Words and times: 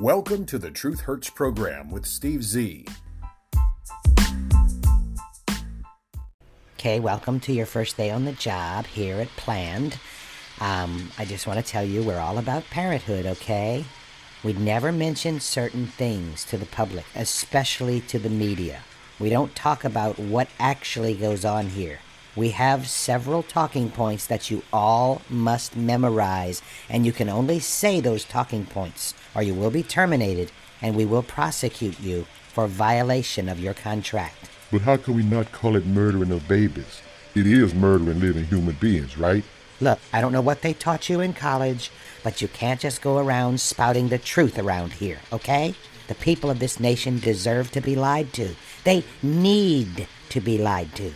Welcome 0.00 0.44
to 0.46 0.58
the 0.58 0.72
Truth 0.72 1.02
Hurts 1.02 1.30
program 1.30 1.88
with 1.88 2.04
Steve 2.04 2.42
Z. 2.42 2.84
Okay, 6.74 6.98
welcome 6.98 7.38
to 7.38 7.52
your 7.52 7.64
first 7.64 7.96
day 7.96 8.10
on 8.10 8.24
the 8.24 8.32
job 8.32 8.86
here 8.86 9.20
at 9.20 9.28
Planned. 9.36 9.98
Um, 10.58 11.12
I 11.16 11.24
just 11.24 11.46
want 11.46 11.60
to 11.60 11.64
tell 11.64 11.84
you 11.84 12.02
we're 12.02 12.18
all 12.18 12.38
about 12.38 12.68
parenthood, 12.70 13.24
okay? 13.24 13.84
We 14.42 14.54
never 14.54 14.90
mention 14.90 15.38
certain 15.38 15.86
things 15.86 16.44
to 16.46 16.58
the 16.58 16.66
public, 16.66 17.04
especially 17.14 18.00
to 18.00 18.18
the 18.18 18.28
media. 18.28 18.80
We 19.20 19.30
don't 19.30 19.54
talk 19.54 19.84
about 19.84 20.18
what 20.18 20.48
actually 20.58 21.14
goes 21.14 21.44
on 21.44 21.68
here. 21.68 22.00
We 22.36 22.50
have 22.50 22.88
several 22.88 23.44
talking 23.44 23.90
points 23.90 24.26
that 24.26 24.50
you 24.50 24.64
all 24.72 25.22
must 25.30 25.76
memorize, 25.76 26.62
and 26.88 27.06
you 27.06 27.12
can 27.12 27.28
only 27.28 27.60
say 27.60 28.00
those 28.00 28.24
talking 28.24 28.66
points, 28.66 29.14
or 29.36 29.42
you 29.42 29.54
will 29.54 29.70
be 29.70 29.84
terminated, 29.84 30.50
and 30.82 30.96
we 30.96 31.04
will 31.04 31.22
prosecute 31.22 32.00
you 32.00 32.26
for 32.52 32.66
violation 32.66 33.48
of 33.48 33.60
your 33.60 33.74
contract. 33.74 34.50
But 34.72 34.80
how 34.80 34.96
can 34.96 35.14
we 35.14 35.22
not 35.22 35.52
call 35.52 35.76
it 35.76 35.86
murdering 35.86 36.32
of 36.32 36.48
babies? 36.48 37.02
It 37.36 37.46
is 37.46 37.72
murdering 37.72 38.18
living 38.18 38.46
human 38.46 38.74
beings, 38.80 39.16
right? 39.16 39.44
Look, 39.80 40.00
I 40.12 40.20
don't 40.20 40.32
know 40.32 40.40
what 40.40 40.62
they 40.62 40.72
taught 40.72 41.08
you 41.08 41.20
in 41.20 41.34
college, 41.34 41.92
but 42.24 42.42
you 42.42 42.48
can't 42.48 42.80
just 42.80 43.00
go 43.00 43.18
around 43.18 43.60
spouting 43.60 44.08
the 44.08 44.18
truth 44.18 44.58
around 44.58 44.94
here, 44.94 45.20
okay? 45.32 45.74
The 46.08 46.16
people 46.16 46.50
of 46.50 46.58
this 46.58 46.80
nation 46.80 47.20
deserve 47.20 47.70
to 47.72 47.80
be 47.80 47.94
lied 47.94 48.32
to. 48.34 48.56
They 48.82 49.04
need 49.22 50.08
to 50.30 50.40
be 50.40 50.58
lied 50.58 50.94
to. 50.96 51.12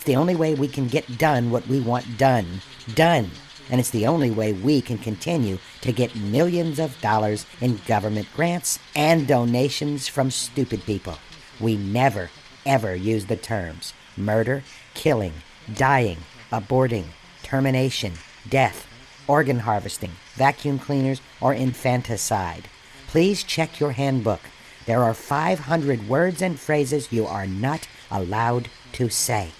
It's 0.00 0.06
the 0.06 0.16
only 0.16 0.34
way 0.34 0.54
we 0.54 0.66
can 0.66 0.88
get 0.88 1.18
done 1.18 1.50
what 1.50 1.68
we 1.68 1.78
want 1.78 2.16
done. 2.16 2.62
Done. 2.94 3.30
And 3.68 3.78
it's 3.78 3.90
the 3.90 4.06
only 4.06 4.30
way 4.30 4.54
we 4.54 4.80
can 4.80 4.96
continue 4.96 5.58
to 5.82 5.92
get 5.92 6.16
millions 6.16 6.78
of 6.78 6.98
dollars 7.02 7.44
in 7.60 7.82
government 7.86 8.26
grants 8.34 8.78
and 8.96 9.28
donations 9.28 10.08
from 10.08 10.30
stupid 10.30 10.84
people. 10.86 11.18
We 11.60 11.76
never, 11.76 12.30
ever 12.64 12.94
use 12.94 13.26
the 13.26 13.36
terms 13.36 13.92
murder, 14.16 14.62
killing, 14.94 15.34
dying, 15.74 16.16
aborting, 16.50 17.04
termination, 17.42 18.14
death, 18.48 18.86
organ 19.28 19.58
harvesting, 19.58 20.12
vacuum 20.32 20.78
cleaners, 20.78 21.20
or 21.42 21.52
infanticide. 21.52 22.70
Please 23.06 23.42
check 23.42 23.78
your 23.78 23.92
handbook. 23.92 24.40
There 24.86 25.02
are 25.02 25.12
500 25.12 26.08
words 26.08 26.40
and 26.40 26.58
phrases 26.58 27.12
you 27.12 27.26
are 27.26 27.46
not 27.46 27.86
allowed 28.10 28.70
to 28.92 29.10
say. 29.10 29.50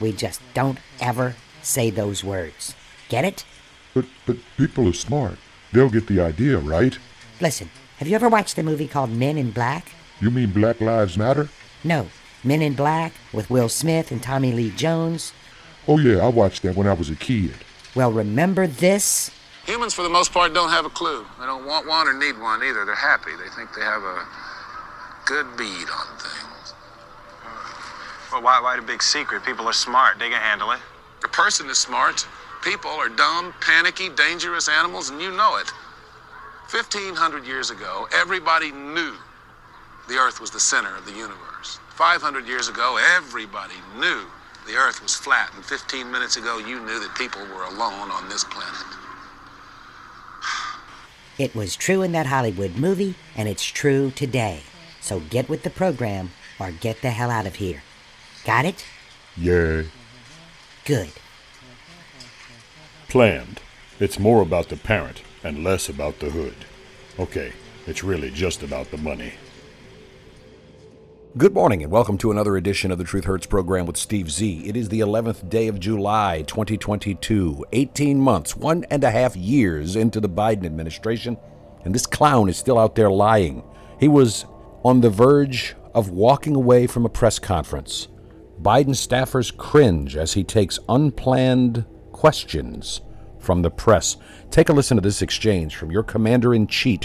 We 0.00 0.12
just 0.12 0.40
don't 0.54 0.78
ever 1.00 1.36
say 1.62 1.90
those 1.90 2.22
words. 2.22 2.74
Get 3.08 3.24
it? 3.24 3.44
But 3.94 4.06
but 4.26 4.36
people 4.56 4.88
are 4.88 4.92
smart. 4.92 5.38
They'll 5.72 5.90
get 5.90 6.06
the 6.06 6.20
idea, 6.20 6.58
right? 6.58 6.98
Listen, 7.40 7.70
have 7.98 8.08
you 8.08 8.14
ever 8.14 8.28
watched 8.28 8.58
a 8.58 8.62
movie 8.62 8.88
called 8.88 9.10
Men 9.10 9.36
in 9.36 9.50
Black? 9.50 9.92
You 10.20 10.30
mean 10.30 10.50
Black 10.50 10.80
Lives 10.80 11.16
Matter? 11.16 11.48
No, 11.84 12.08
Men 12.44 12.62
in 12.62 12.74
Black 12.74 13.12
with 13.32 13.50
Will 13.50 13.68
Smith 13.68 14.10
and 14.10 14.22
Tommy 14.22 14.52
Lee 14.52 14.70
Jones. 14.70 15.32
Oh 15.86 15.98
yeah, 15.98 16.18
I 16.18 16.28
watched 16.28 16.62
that 16.62 16.76
when 16.76 16.86
I 16.86 16.92
was 16.92 17.10
a 17.10 17.16
kid. 17.16 17.54
Well, 17.94 18.12
remember 18.12 18.66
this? 18.66 19.30
Humans, 19.66 19.94
for 19.94 20.02
the 20.02 20.08
most 20.08 20.32
part, 20.32 20.54
don't 20.54 20.70
have 20.70 20.86
a 20.86 20.90
clue. 20.90 21.26
They 21.38 21.46
don't 21.46 21.66
want 21.66 21.86
one 21.86 22.08
or 22.08 22.14
need 22.14 22.38
one 22.38 22.62
either. 22.62 22.84
They're 22.84 22.94
happy. 22.94 23.32
They 23.32 23.48
think 23.50 23.74
they 23.74 23.82
have 23.82 24.02
a 24.02 24.26
good 25.26 25.56
bead 25.56 25.88
on 25.90 26.18
things. 26.18 26.57
Well, 28.32 28.42
why, 28.42 28.60
why 28.60 28.76
the 28.76 28.82
big 28.82 29.02
secret? 29.02 29.44
People 29.44 29.66
are 29.66 29.72
smart. 29.72 30.18
They 30.18 30.28
can 30.28 30.40
handle 30.40 30.70
it. 30.72 30.80
A 31.24 31.28
person 31.28 31.68
is 31.70 31.78
smart. 31.78 32.26
People 32.62 32.90
are 32.90 33.08
dumb, 33.08 33.54
panicky, 33.60 34.08
dangerous 34.10 34.68
animals, 34.68 35.10
and 35.10 35.20
you 35.20 35.30
know 35.30 35.56
it. 35.56 35.70
1,500 36.70 37.46
years 37.46 37.70
ago, 37.70 38.06
everybody 38.12 38.70
knew 38.72 39.14
the 40.08 40.16
Earth 40.16 40.40
was 40.40 40.50
the 40.50 40.60
center 40.60 40.94
of 40.96 41.06
the 41.06 41.12
universe. 41.12 41.78
500 41.90 42.46
years 42.46 42.68
ago, 42.68 42.98
everybody 43.16 43.74
knew 43.98 44.26
the 44.66 44.74
Earth 44.74 45.02
was 45.02 45.14
flat. 45.14 45.50
And 45.54 45.64
15 45.64 46.10
minutes 46.10 46.36
ago, 46.36 46.58
you 46.58 46.80
knew 46.84 47.00
that 47.00 47.14
people 47.16 47.40
were 47.54 47.64
alone 47.64 48.10
on 48.10 48.28
this 48.28 48.44
planet. 48.44 48.86
It 51.38 51.54
was 51.54 51.76
true 51.76 52.02
in 52.02 52.12
that 52.12 52.26
Hollywood 52.26 52.76
movie, 52.76 53.14
and 53.36 53.48
it's 53.48 53.64
true 53.64 54.10
today. 54.10 54.62
So 55.00 55.20
get 55.20 55.48
with 55.48 55.62
the 55.62 55.70
program 55.70 56.32
or 56.58 56.70
get 56.72 57.00
the 57.00 57.10
hell 57.10 57.30
out 57.30 57.46
of 57.46 57.56
here. 57.56 57.82
Got 58.48 58.64
it? 58.64 58.82
Yeah. 59.36 59.82
Good. 60.86 61.10
Planned. 63.10 63.60
It's 64.00 64.18
more 64.18 64.40
about 64.40 64.70
the 64.70 64.78
parent 64.78 65.20
and 65.44 65.62
less 65.62 65.90
about 65.90 66.18
the 66.20 66.30
hood. 66.30 66.54
Okay, 67.18 67.52
it's 67.86 68.02
really 68.02 68.30
just 68.30 68.62
about 68.62 68.90
the 68.90 68.96
money. 68.96 69.34
Good 71.36 71.52
morning 71.52 71.82
and 71.82 71.92
welcome 71.92 72.16
to 72.16 72.30
another 72.30 72.56
edition 72.56 72.90
of 72.90 72.96
the 72.96 73.04
Truth 73.04 73.26
Hurts 73.26 73.44
program 73.44 73.84
with 73.84 73.98
Steve 73.98 74.30
Z. 74.30 74.62
It 74.64 74.78
is 74.78 74.88
the 74.88 75.00
11th 75.00 75.50
day 75.50 75.68
of 75.68 75.78
July, 75.78 76.42
2022. 76.46 77.66
18 77.72 78.18
months, 78.18 78.56
one 78.56 78.86
and 78.88 79.04
a 79.04 79.10
half 79.10 79.36
years 79.36 79.94
into 79.94 80.20
the 80.20 80.28
Biden 80.30 80.64
administration, 80.64 81.36
and 81.84 81.94
this 81.94 82.06
clown 82.06 82.48
is 82.48 82.56
still 82.56 82.78
out 82.78 82.94
there 82.94 83.10
lying. 83.10 83.62
He 84.00 84.08
was 84.08 84.46
on 84.86 85.02
the 85.02 85.10
verge 85.10 85.76
of 85.94 86.08
walking 86.08 86.56
away 86.56 86.86
from 86.86 87.04
a 87.04 87.10
press 87.10 87.38
conference. 87.38 88.08
Biden 88.62 88.88
staffers 88.88 89.56
cringe 89.56 90.16
as 90.16 90.32
he 90.32 90.42
takes 90.42 90.78
unplanned 90.88 91.84
questions 92.12 93.00
from 93.38 93.62
the 93.62 93.70
press. 93.70 94.16
Take 94.50 94.68
a 94.68 94.72
listen 94.72 94.96
to 94.96 95.00
this 95.00 95.22
exchange 95.22 95.76
from 95.76 95.92
your 95.92 96.02
commander 96.02 96.54
in 96.54 96.66
chief 96.66 97.02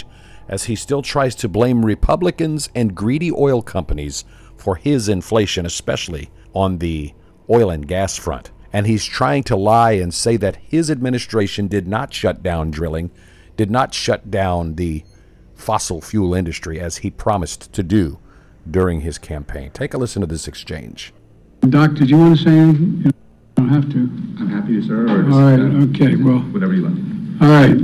as 0.48 0.64
he 0.64 0.76
still 0.76 1.02
tries 1.02 1.34
to 1.36 1.48
blame 1.48 1.84
Republicans 1.84 2.68
and 2.74 2.94
greedy 2.94 3.30
oil 3.32 3.62
companies 3.62 4.24
for 4.56 4.76
his 4.76 5.08
inflation, 5.08 5.64
especially 5.64 6.30
on 6.52 6.78
the 6.78 7.14
oil 7.48 7.70
and 7.70 7.86
gas 7.86 8.16
front. 8.18 8.50
And 8.72 8.86
he's 8.86 9.04
trying 9.04 9.44
to 9.44 9.56
lie 9.56 9.92
and 9.92 10.12
say 10.12 10.36
that 10.38 10.56
his 10.56 10.90
administration 10.90 11.68
did 11.68 11.86
not 11.86 12.12
shut 12.12 12.42
down 12.42 12.72
drilling, 12.72 13.10
did 13.56 13.70
not 13.70 13.94
shut 13.94 14.30
down 14.30 14.74
the 14.74 15.04
fossil 15.54 16.00
fuel 16.00 16.34
industry 16.34 16.80
as 16.80 16.98
he 16.98 17.10
promised 17.10 17.72
to 17.72 17.84
do 17.84 18.18
during 18.68 19.00
his 19.02 19.18
campaign. 19.18 19.70
Take 19.70 19.94
a 19.94 19.98
listen 19.98 20.20
to 20.22 20.26
this 20.26 20.48
exchange. 20.48 21.12
Doc, 21.70 21.94
did 21.94 22.10
you 22.10 22.18
want 22.18 22.36
to 22.36 22.44
say 22.44 22.50
anything? 22.50 23.02
You 23.04 23.10
don't 23.56 23.68
have 23.68 23.90
to. 23.92 23.98
I'm 24.38 24.48
happy 24.48 24.74
to 24.80 24.86
serve, 24.86 25.10
or 25.10 25.22
just, 25.22 25.34
All 25.34 25.42
right, 25.42 25.60
uh, 25.60 25.88
okay, 25.90 26.16
well, 26.16 26.40
whatever 26.52 26.74
you 26.74 26.82
like. 26.88 26.98
all 27.40 27.48
right. 27.48 27.76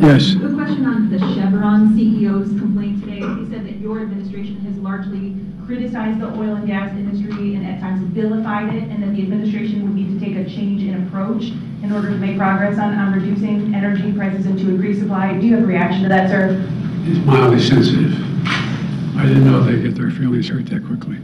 Yes. 0.00 0.34
A 0.36 0.54
question 0.54 0.86
on 0.86 1.10
the 1.10 1.18
Chevron 1.18 1.94
CEO's 1.94 2.48
complaint 2.58 3.04
today. 3.04 3.20
He 3.20 3.50
said 3.50 3.66
that 3.66 3.76
your 3.80 4.00
administration 4.00 4.56
has 4.60 4.76
largely 4.78 5.36
criticized 5.66 6.20
the 6.20 6.26
oil 6.28 6.56
and 6.56 6.66
gas 6.66 6.90
industry 6.92 7.54
and 7.54 7.66
at 7.66 7.80
times 7.80 8.02
vilified 8.14 8.74
it, 8.74 8.84
and 8.84 9.02
that 9.02 9.14
the 9.14 9.22
administration 9.22 9.82
would 9.84 9.94
need 9.94 10.18
to 10.18 10.24
take 10.24 10.36
a 10.36 10.48
change 10.48 10.82
in 10.82 11.06
approach 11.06 11.44
in 11.82 11.92
order 11.92 12.08
to 12.08 12.16
make 12.16 12.38
progress 12.38 12.78
on, 12.78 12.94
on 12.94 13.12
reducing 13.12 13.74
energy 13.74 14.12
prices 14.12 14.46
and 14.46 14.58
to 14.58 14.68
increase 14.70 14.98
supply. 15.00 15.38
Do 15.38 15.46
you 15.46 15.54
have 15.56 15.64
a 15.64 15.66
reaction 15.66 16.02
to 16.04 16.08
that, 16.08 16.30
sir? 16.30 16.66
It's 17.04 17.24
mildly 17.26 17.60
sensitive. 17.60 18.14
I 19.16 19.24
didn't 19.26 19.44
know 19.44 19.62
they'd 19.64 19.82
get 19.82 19.94
their 19.96 20.10
feelings 20.10 20.48
hurt 20.48 20.66
that 20.66 20.84
quickly. 20.86 21.18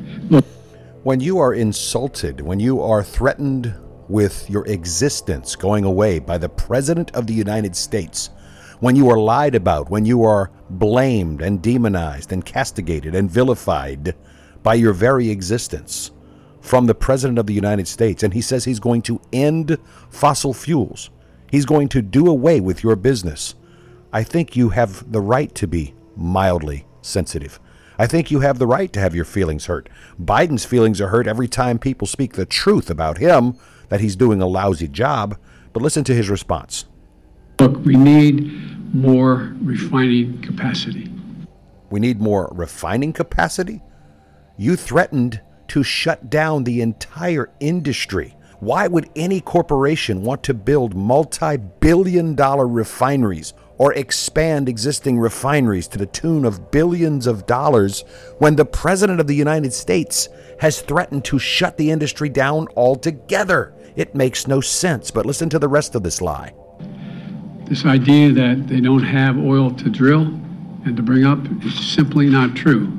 When 1.07 1.21
you 1.21 1.39
are 1.39 1.55
insulted, 1.55 2.41
when 2.41 2.59
you 2.59 2.83
are 2.83 3.01
threatened 3.01 3.73
with 4.09 4.51
your 4.51 4.67
existence 4.67 5.55
going 5.55 5.85
away 5.85 6.19
by 6.19 6.37
the 6.37 6.49
President 6.49 7.15
of 7.15 7.29
the 7.29 7.33
United 7.33 7.77
States, 7.77 8.31
when 8.81 8.97
you 8.97 9.09
are 9.11 9.17
lied 9.17 9.55
about, 9.55 9.89
when 9.89 10.05
you 10.05 10.25
are 10.25 10.51
blamed 10.69 11.43
and 11.43 11.63
demonized 11.63 12.33
and 12.33 12.45
castigated 12.45 13.15
and 13.15 13.31
vilified 13.31 14.17
by 14.65 14.75
your 14.75 14.93
very 14.93 15.31
existence 15.31 16.11
from 16.61 16.87
the 16.87 16.95
President 16.97 17.39
of 17.39 17.47
the 17.47 17.55
United 17.55 17.87
States, 17.87 18.25
and 18.25 18.35
he 18.35 18.41
says 18.41 18.65
he's 18.65 18.81
going 18.81 19.03
to 19.03 19.21
end 19.33 19.79
fossil 20.11 20.53
fuels, 20.53 21.11
he's 21.53 21.67
going 21.67 21.89
to 21.91 22.03
do 22.03 22.27
away 22.27 22.59
with 22.59 22.83
your 22.83 22.97
business, 22.97 23.55
I 24.13 24.25
think 24.25 24.57
you 24.57 24.71
have 24.71 25.13
the 25.13 25.21
right 25.21 25.55
to 25.55 25.69
be 25.69 25.95
mildly 26.17 26.85
sensitive. 27.01 27.61
I 27.99 28.07
think 28.07 28.31
you 28.31 28.41
have 28.41 28.59
the 28.59 28.67
right 28.67 28.93
to 28.93 29.01
have 29.01 29.15
your 29.15 29.25
feelings 29.25 29.67
hurt. 29.67 29.89
Biden's 30.21 30.65
feelings 30.65 31.01
are 31.01 31.09
hurt 31.09 31.27
every 31.27 31.49
time 31.49 31.79
people 31.79 32.07
speak 32.07 32.35
the 32.35 32.47
truth 32.47 32.91
about 32.91 33.19
him, 33.19 33.57
that 33.89 34.01
he's 34.01 34.17
doing 34.17 34.43
a 34.43 34.47
lousy 34.47 34.89
job. 34.89 35.37
But 35.73 35.83
listen 35.83 36.05
to 36.05 36.15
his 36.15 36.29
response. 36.29 36.87
look, 37.59 37.85
we 37.85 37.97
need 37.97 38.95
more 38.95 39.55
refining 39.61 40.41
capacity. 40.43 41.13
We 41.91 42.01
need 42.01 42.21
more 42.21 42.51
refining 42.53 43.13
capacity? 43.13 43.83
You 44.57 44.77
threatened 44.77 45.41
to 45.69 45.83
shut 45.83 46.31
down 46.31 46.65
the 46.65 46.81
entire 46.81 47.51
industry. 47.61 48.35
Why 48.61 48.87
would 48.87 49.11
any 49.15 49.41
corporation 49.41 50.23
want 50.23 50.43
to 50.45 50.55
build 50.55 50.95
multi 50.95 51.57
billion 51.57 52.35
dollar 52.35 52.67
refineries 52.67 53.53
or 53.79 53.93
expand 53.95 54.69
existing 54.69 55.19
refineries 55.19 55.89
to 55.89 55.99
the 55.99 56.07
tune 56.07 56.45
of 56.45 56.71
billions 56.71 57.27
of 57.27 57.47
dollars 57.47 58.05
when 58.39 58.57
the 58.57 58.65
President 58.65 59.21
of 59.21 59.27
the 59.27 59.35
United 59.35 59.73
States 59.73 60.29
has 60.61 60.81
threatened 60.81 61.25
to 61.25 61.39
shut 61.39 61.77
the 61.77 61.91
industry 61.91 62.29
down 62.29 62.67
altogether? 62.77 63.75
It 63.97 64.15
makes 64.15 64.47
no 64.47 64.61
sense, 64.61 65.11
but 65.11 65.27
listen 65.27 65.49
to 65.51 65.59
the 65.59 65.69
rest 65.69 65.95
of 65.95 66.03
this 66.03 66.21
lie. 66.21 66.55
This 67.65 67.85
idea 67.85 68.33
that 68.33 68.69
they 68.69 68.81
don't 68.81 69.03
have 69.03 69.37
oil 69.39 69.71
to 69.73 69.91
drill 69.91 70.23
and 70.85 70.97
to 70.97 71.03
bring 71.03 71.25
up 71.25 71.39
is 71.65 71.75
simply 71.75 72.27
not 72.27 72.55
true. 72.55 72.93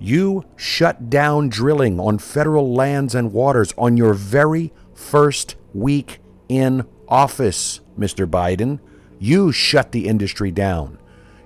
You 0.00 0.44
shut 0.56 1.08
down 1.08 1.48
drilling 1.48 1.98
on 2.00 2.18
federal 2.18 2.74
lands 2.74 3.14
and 3.14 3.32
waters 3.32 3.72
on 3.78 3.96
your 3.96 4.12
very 4.12 4.72
first 4.92 5.56
week 5.72 6.18
in 6.48 6.86
office, 7.08 7.80
Mr. 7.98 8.26
Biden. 8.26 8.80
You 9.24 9.52
shut 9.52 9.92
the 9.92 10.06
industry 10.06 10.50
down. 10.50 10.98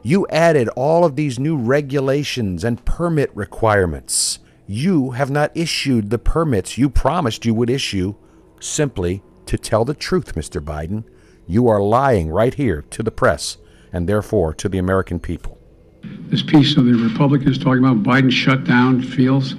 You 0.02 0.26
added 0.30 0.68
all 0.70 1.04
of 1.04 1.14
these 1.14 1.38
new 1.38 1.56
regulations 1.56 2.64
and 2.64 2.84
permit 2.84 3.30
requirements. 3.36 4.40
You 4.66 5.12
have 5.12 5.30
not 5.30 5.56
issued 5.56 6.10
the 6.10 6.18
permits 6.18 6.76
you 6.76 6.90
promised 6.90 7.46
you 7.46 7.54
would 7.54 7.70
issue 7.70 8.16
simply 8.58 9.22
to 9.46 9.56
tell 9.56 9.84
the 9.84 9.94
truth, 9.94 10.34
Mr. 10.34 10.60
Biden. 10.60 11.04
You 11.46 11.68
are 11.68 11.80
lying 11.80 12.30
right 12.30 12.52
here 12.52 12.82
to 12.90 13.04
the 13.04 13.12
press 13.12 13.58
and 13.92 14.08
therefore 14.08 14.54
to 14.54 14.68
the 14.68 14.78
American 14.78 15.20
people. 15.20 15.56
This 16.02 16.42
piece 16.42 16.76
of 16.76 16.84
the 16.84 16.94
Republicans 16.94 17.58
talking 17.58 17.84
about 17.84 18.02
Biden 18.02 18.32
shut 18.32 18.64
down 18.64 19.02
fields, 19.02 19.54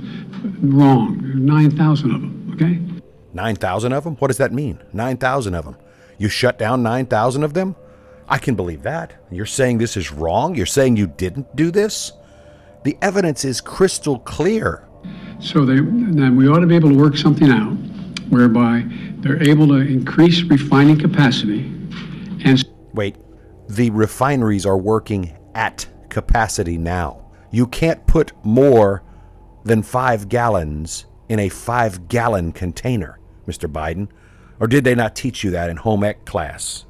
wrong. 0.61 1.21
9,000 1.23 2.13
of 2.13 2.19
them, 2.19 2.51
okay? 2.53 2.81
9,000 3.33 3.93
of 3.93 4.03
them? 4.03 4.17
What 4.17 4.27
does 4.27 4.39
that 4.39 4.51
mean? 4.51 4.79
9,000 4.91 5.55
of 5.55 5.63
them. 5.63 5.77
You 6.17 6.27
shut 6.27 6.59
down 6.59 6.83
9,000 6.83 7.45
of 7.45 7.53
them? 7.53 7.77
I 8.29 8.37
can 8.37 8.55
believe 8.55 8.83
that. 8.83 9.13
You're 9.31 9.45
saying 9.45 9.79
this 9.79 9.97
is 9.97 10.11
wrong? 10.11 10.55
You're 10.55 10.65
saying 10.67 10.97
you 10.97 11.07
didn't 11.07 11.55
do 11.55 11.71
this? 11.71 12.13
The 12.83 12.97
evidence 13.01 13.43
is 13.43 13.59
crystal 13.59 14.19
clear. 14.19 14.87
So 15.39 15.65
they, 15.65 15.75
then 15.75 16.35
we 16.35 16.47
ought 16.47 16.59
to 16.59 16.67
be 16.67 16.75
able 16.75 16.89
to 16.89 16.97
work 16.97 17.17
something 17.17 17.49
out 17.49 17.73
whereby 18.29 18.85
they're 19.17 19.41
able 19.41 19.67
to 19.67 19.77
increase 19.77 20.43
refining 20.43 20.99
capacity 20.99 21.61
and 22.45 22.63
Wait, 22.93 23.15
the 23.67 23.89
refineries 23.89 24.65
are 24.65 24.77
working 24.77 25.35
at 25.55 25.87
capacity 26.09 26.77
now. 26.77 27.31
You 27.51 27.67
can't 27.67 28.05
put 28.07 28.33
more 28.43 29.03
than 29.63 29.83
five 29.83 30.29
gallons 30.29 31.05
in 31.27 31.39
a 31.39 31.49
five 31.49 32.07
gallon 32.07 32.51
container, 32.51 33.19
Mr. 33.47 33.71
Biden. 33.71 34.07
Or 34.59 34.67
did 34.67 34.83
they 34.83 34.95
not 34.95 35.15
teach 35.15 35.43
you 35.43 35.51
that 35.51 35.69
in 35.69 35.77
home 35.77 36.03
ec 36.03 36.25
class? 36.25 36.85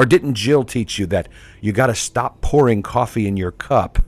Or 0.00 0.06
didn't 0.06 0.32
Jill 0.32 0.64
teach 0.64 0.98
you 0.98 1.04
that 1.08 1.28
you 1.60 1.72
got 1.72 1.88
to 1.88 1.94
stop 1.94 2.40
pouring 2.40 2.80
coffee 2.80 3.28
in 3.28 3.36
your 3.36 3.50
cup 3.50 3.98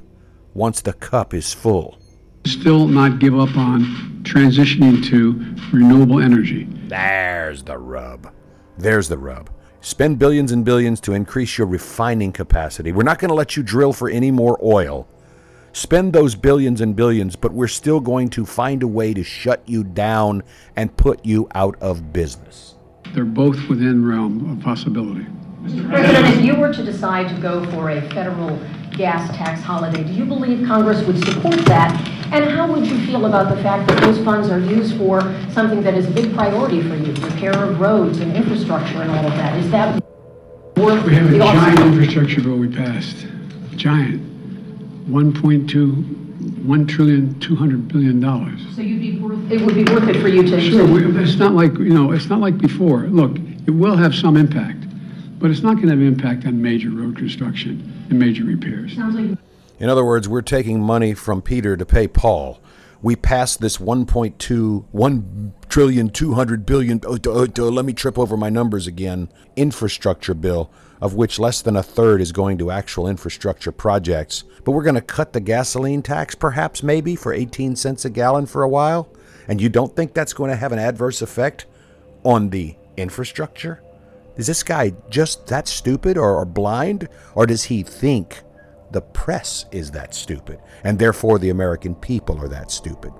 once 0.55 0.81
the 0.81 0.95
cup 0.95 1.35
is 1.35 1.53
full? 1.53 1.99
still 2.47 2.89
not 2.89 3.19
give 3.19 3.39
up 3.39 3.55
on 3.59 3.83
transitioning 4.23 5.05
to 5.11 5.33
renewable 5.71 6.19
energy. 6.19 6.67
There's 6.89 7.63
the 7.63 7.77
rub. 7.77 8.33
There's 8.79 9.11
the 9.11 9.19
rub. 9.19 9.51
Spend 9.83 10.19
billions 10.19 10.51
and 10.51 10.65
billions 10.65 10.99
to 11.03 11.13
increase 11.13 11.59
your 11.59 11.67
refining 11.67 12.33
capacity. 12.33 12.91
We're 12.91 13.03
not 13.03 13.19
going 13.19 13.29
to 13.29 13.35
let 13.35 13.55
you 13.55 13.63
drill 13.63 13.93
for 13.93 14.09
any 14.09 14.31
more 14.31 14.59
oil. 14.65 15.07
Spend 15.75 16.15
those 16.15 16.35
billions 16.35 16.81
and 16.81 16.97
billions, 16.97 17.37
but 17.37 17.53
we're 17.53 17.69
still 17.69 18.01
going 18.01 18.31
to 18.31 18.47
find 18.47 18.83
a 18.83 18.89
way 18.89 19.13
to 19.13 19.23
shut 19.23 19.63
you 19.69 19.85
down 19.85 20.43
and 20.75 20.97
put 20.97 21.23
you 21.23 21.49
out 21.55 21.77
of 21.83 22.15
business. 22.15 22.77
They're 23.15 23.25
both 23.25 23.69
within 23.69 24.05
realm 24.07 24.51
of 24.51 24.65
possibility. 24.65 25.27
Mr. 25.63 25.89
President, 25.89 26.37
if 26.37 26.45
you 26.45 26.57
were 26.57 26.73
to 26.73 26.83
decide 26.83 27.29
to 27.29 27.41
go 27.41 27.65
for 27.71 27.91
a 27.91 28.01
federal 28.11 28.59
gas 28.93 29.35
tax 29.37 29.61
holiday, 29.61 30.03
do 30.03 30.13
you 30.13 30.25
believe 30.25 30.67
Congress 30.67 31.07
would 31.07 31.23
support 31.25 31.57
that? 31.67 31.93
And 32.33 32.45
how 32.47 32.73
would 32.73 32.87
you 32.87 32.99
feel 33.07 33.27
about 33.27 33.55
the 33.55 33.63
fact 33.63 33.87
that 33.89 34.01
those 34.01 34.19
funds 34.25 34.49
are 34.49 34.59
used 34.59 34.97
for 34.97 35.21
something 35.53 35.83
that 35.83 35.95
is 35.95 36.07
a 36.07 36.11
big 36.11 36.35
priority 36.35 36.83
for 36.83 36.97
you, 36.97 37.13
repair 37.25 37.53
of 37.53 37.79
roads 37.79 38.21
and 38.21 38.35
infrastructure 38.35 39.03
and 39.03 39.11
all 39.11 39.27
of 39.27 39.33
that? 39.35 39.59
Is 39.59 39.71
that 39.71 40.03
worth 40.77 41.05
We 41.05 41.15
have 41.15 41.33
a 41.33 41.39
giant 41.39 41.81
infrastructure 41.81 42.41
bill 42.41 42.57
we 42.57 42.69
passed, 42.69 43.27
giant, 43.77 44.23
1.2, 45.09 46.32
1 46.65 46.87
trillion, 46.87 47.39
200 47.41 47.89
billion 47.89 48.21
dollars. 48.21 48.61
So 48.75 48.83
you'd 48.83 49.01
be 49.01 49.19
worth 49.19 49.51
It 49.51 49.61
would 49.63 49.75
be 49.75 49.85
worth 49.85 50.09
it 50.09 50.21
for 50.21 50.29
you 50.29 50.43
to. 50.45 50.61
Sure, 50.61 50.87
we- 50.87 51.05
it's 51.23 51.37
not 51.37 51.55
like, 51.55 51.77
you 51.79 51.93
know, 51.95 52.13
it's 52.13 52.29
not 52.29 52.41
like 52.41 52.59
before. 52.59 53.03
Look, 53.09 53.37
it 53.67 53.71
will 53.73 53.97
have 53.97 54.15
some 54.15 54.37
impact, 54.37 54.85
but 55.39 55.51
it's 55.51 55.63
not 55.63 55.75
going 55.77 55.87
to 55.89 55.93
have 55.93 56.01
impact 56.01 56.47
on 56.47 56.61
major 56.63 56.91
road 56.91 57.17
construction 57.17 57.93
and 58.11 58.19
major 58.19 58.45
repairs. 58.45 58.95
Sounds 58.95 59.15
like 59.15 59.39
In 59.81 59.89
other 59.89 60.05
words, 60.05 60.29
we're 60.29 60.43
taking 60.43 60.81
money 60.81 61.13
from 61.15 61.43
Peter 61.43 61.77
to 61.77 61.85
pay 61.85 62.07
Paul. 62.07 62.61
We 63.03 63.17
passed 63.17 63.61
this 63.61 63.79
1.2, 63.79 64.85
1 64.93 65.55
trillion, 65.69 66.09
200 66.09 66.65
billion, 66.65 67.01
oh, 67.05 67.19
oh, 67.27 67.49
oh, 67.59 67.69
let 67.69 67.85
me 67.85 67.93
trip 67.93 68.17
over 68.17 68.37
my 68.37 68.49
numbers 68.49 68.87
again, 68.87 69.29
infrastructure 69.57 70.35
bill, 70.35 70.71
of 71.01 71.15
which 71.15 71.41
less 71.41 71.63
than 71.63 71.75
a 71.75 71.83
third 71.83 72.21
is 72.21 72.31
going 72.31 72.59
to 72.59 72.71
actual 72.71 73.09
infrastructure 73.09 73.73
projects. 73.73 74.45
But 74.65 74.71
we're 74.71 74.85
going 74.85 74.95
to 74.95 75.01
cut 75.01 75.33
the 75.33 75.41
gasoline 75.41 76.03
tax, 76.03 76.37
perhaps, 76.37 76.85
maybe, 76.85 77.17
for 77.17 77.35
18 77.35 77.75
cents 77.75 78.05
a 78.05 78.11
gallon 78.11 78.47
for 78.47 78.63
a 78.63 78.69
while? 78.69 79.09
And 79.49 79.61
you 79.61 79.69
don't 79.69 79.97
think 79.97 80.15
that's 80.15 80.33
going 80.33 80.51
to 80.51 80.57
have 80.57 80.71
an 80.71 80.79
adverse 80.79 81.23
effect 81.23 81.67
on 82.23 82.51
the 82.51 82.77
infrastructure? 82.97 83.83
Is 84.37 84.47
this 84.47 84.63
guy 84.63 84.93
just 85.11 85.49
that 85.49 85.67
stupid 85.67 86.17
or, 86.17 86.37
or 86.37 86.45
blind? 86.45 87.09
Or 87.35 87.47
does 87.47 87.65
he 87.65 87.83
think 87.83 88.43
the 88.93 89.01
press 89.01 89.67
is 89.73 89.91
that 89.93 90.15
stupid 90.15 90.61
and 90.85 90.99
therefore 90.99 91.39
the 91.39 91.51
American 91.51 91.95
people 91.95 92.39
are 92.39 92.49
that 92.49 92.71
stupid? 92.71 93.13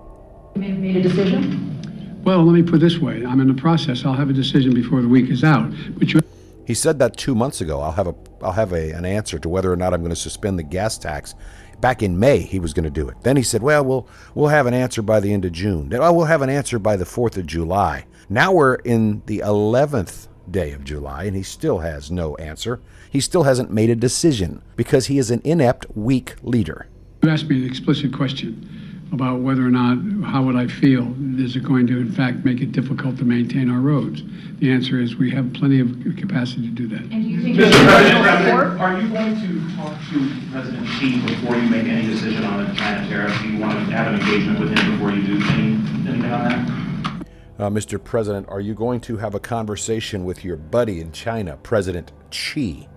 You 0.55 0.75
made 0.75 0.97
a 0.97 1.03
decision? 1.03 2.21
Well, 2.25 2.45
let 2.45 2.53
me 2.53 2.63
put 2.63 2.75
it 2.75 2.79
this 2.81 2.99
way. 2.99 3.25
I'm 3.25 3.41
in 3.41 3.49
the 3.49 3.61
process. 3.61 4.05
I'll 4.05 4.13
have 4.15 4.31
a 4.31 4.35
decision 4.35 4.75
before 4.75 5.03
the 5.03 5.09
week 5.09 5.29
is 5.31 5.43
out. 5.43 5.73
But 5.99 6.13
you 6.13 6.21
He 6.67 6.75
said 6.75 6.99
that 7.01 7.17
two 7.17 7.35
months 7.35 7.61
ago. 7.61 7.81
I'll 7.81 7.93
have 7.93 8.07
a 8.07 8.15
I'll 8.43 8.53
have 8.53 8.73
a, 8.73 8.91
an 8.93 9.05
answer 9.05 9.39
to 9.39 9.49
whether 9.49 9.73
or 9.73 9.77
not 9.77 9.93
I'm 9.95 10.01
going 10.01 10.11
to 10.11 10.17
suspend 10.17 10.59
the 10.59 10.63
gas 10.63 10.99
tax. 10.99 11.35
Back 11.81 12.03
in 12.03 12.19
May, 12.19 12.39
he 12.39 12.61
was 12.61 12.73
going 12.75 12.85
to 12.85 12.91
do 12.91 13.09
it. 13.09 13.17
Then 13.23 13.37
he 13.37 13.43
said, 13.43 13.63
"Well, 13.63 13.85
we'll 13.85 14.09
we'll 14.35 14.49
have 14.49 14.67
an 14.67 14.75
answer 14.75 15.03
by 15.03 15.19
the 15.19 15.33
end 15.33 15.45
of 15.45 15.53
June. 15.53 15.89
Then 15.89 16.01
oh, 16.01 16.13
we'll 16.13 16.27
have 16.27 16.43
an 16.43 16.51
answer 16.51 16.79
by 16.79 16.97
the 16.97 17.07
fourth 17.07 17.37
of 17.37 17.47
July." 17.47 18.05
Now 18.29 18.53
we're 18.53 18.77
in 18.77 19.23
the 19.27 19.41
eleventh 19.41 20.29
day 20.51 20.73
of 20.73 20.85
July, 20.85 21.25
and 21.25 21.35
he 21.35 21.43
still 21.43 21.79
has 21.79 22.11
no 22.11 22.37
answer. 22.37 22.81
He 23.13 23.21
still 23.21 23.43
hasn't 23.43 23.71
made 23.71 23.91
a 23.91 23.95
decision 23.95 24.63
because 24.75 25.09
he 25.09 25.19
is 25.19 25.31
an 25.31 25.43
inept, 25.45 25.85
weak 25.95 26.35
leader. 26.43 26.87
You 27.23 27.29
asked 27.29 27.47
me 27.47 27.63
an 27.63 27.69
explicit 27.69 28.11
question 28.11 28.67
about 29.13 29.41
whether 29.41 29.61
or 29.61 29.71
not, 29.71 29.99
how 30.25 30.43
would 30.45 30.57
I 30.57 30.67
feel? 30.67 31.15
Is 31.39 31.55
it 31.55 31.63
going 31.63 31.87
to, 31.89 32.01
in 32.01 32.11
fact, 32.11 32.43
make 32.43 32.63
it 32.63 32.73
difficult 32.73 33.19
to 33.19 33.27
maintain 33.27 33.69
our 33.69 33.81
roads? 33.81 34.23
The 34.61 34.73
answer 34.73 34.99
is 34.99 35.17
we 35.17 35.31
have 35.33 35.53
plenty 35.53 35.79
of 35.79 35.89
capacity 36.17 36.63
to 36.63 36.75
do 36.75 36.89
that. 36.89 37.03
And 37.03 37.11
do 37.11 37.19
you 37.19 37.43
think 37.43 37.57
Mr. 37.57 37.71
there's 37.71 37.85
President, 37.85 38.25
President. 38.25 38.81
Are 38.81 38.99
you 38.99 39.09
going 39.11 39.37
to 39.37 39.77
talk 39.77 39.99
to 40.09 40.51
President 40.51 40.89
Xi 40.89 41.21
before 41.27 41.57
you 41.57 41.69
make 41.69 41.87
any 41.87 42.07
decision 42.07 42.45
on 42.45 42.67
the 42.67 42.75
China 42.75 43.07
tariff? 43.09 43.39
Do 43.43 43.49
you 43.49 43.61
want 43.61 43.75
to 43.75 43.95
have 43.95 44.15
an 44.15 44.21
engagement 44.21 44.59
with 44.59 44.79
him 44.79 44.93
before 44.93 45.13
you 45.13 45.23
do 45.27 45.35
any, 45.51 45.73
anything 46.09 46.33
on 46.33 46.49
that? 46.49 47.27
Uh, 47.59 47.69
Mr. 47.69 48.03
President, 48.03 48.49
are 48.49 48.63
you 48.63 48.73
going 48.73 49.03
to 49.03 49.19
have 49.19 49.35
a 49.35 49.41
conversation 49.41 50.25
with 50.25 50.47
your 50.47 50.57
buddy 50.57 50.99
in 50.99 51.13
China, 51.13 51.59
President 51.59 52.11
Xi, 52.31 52.89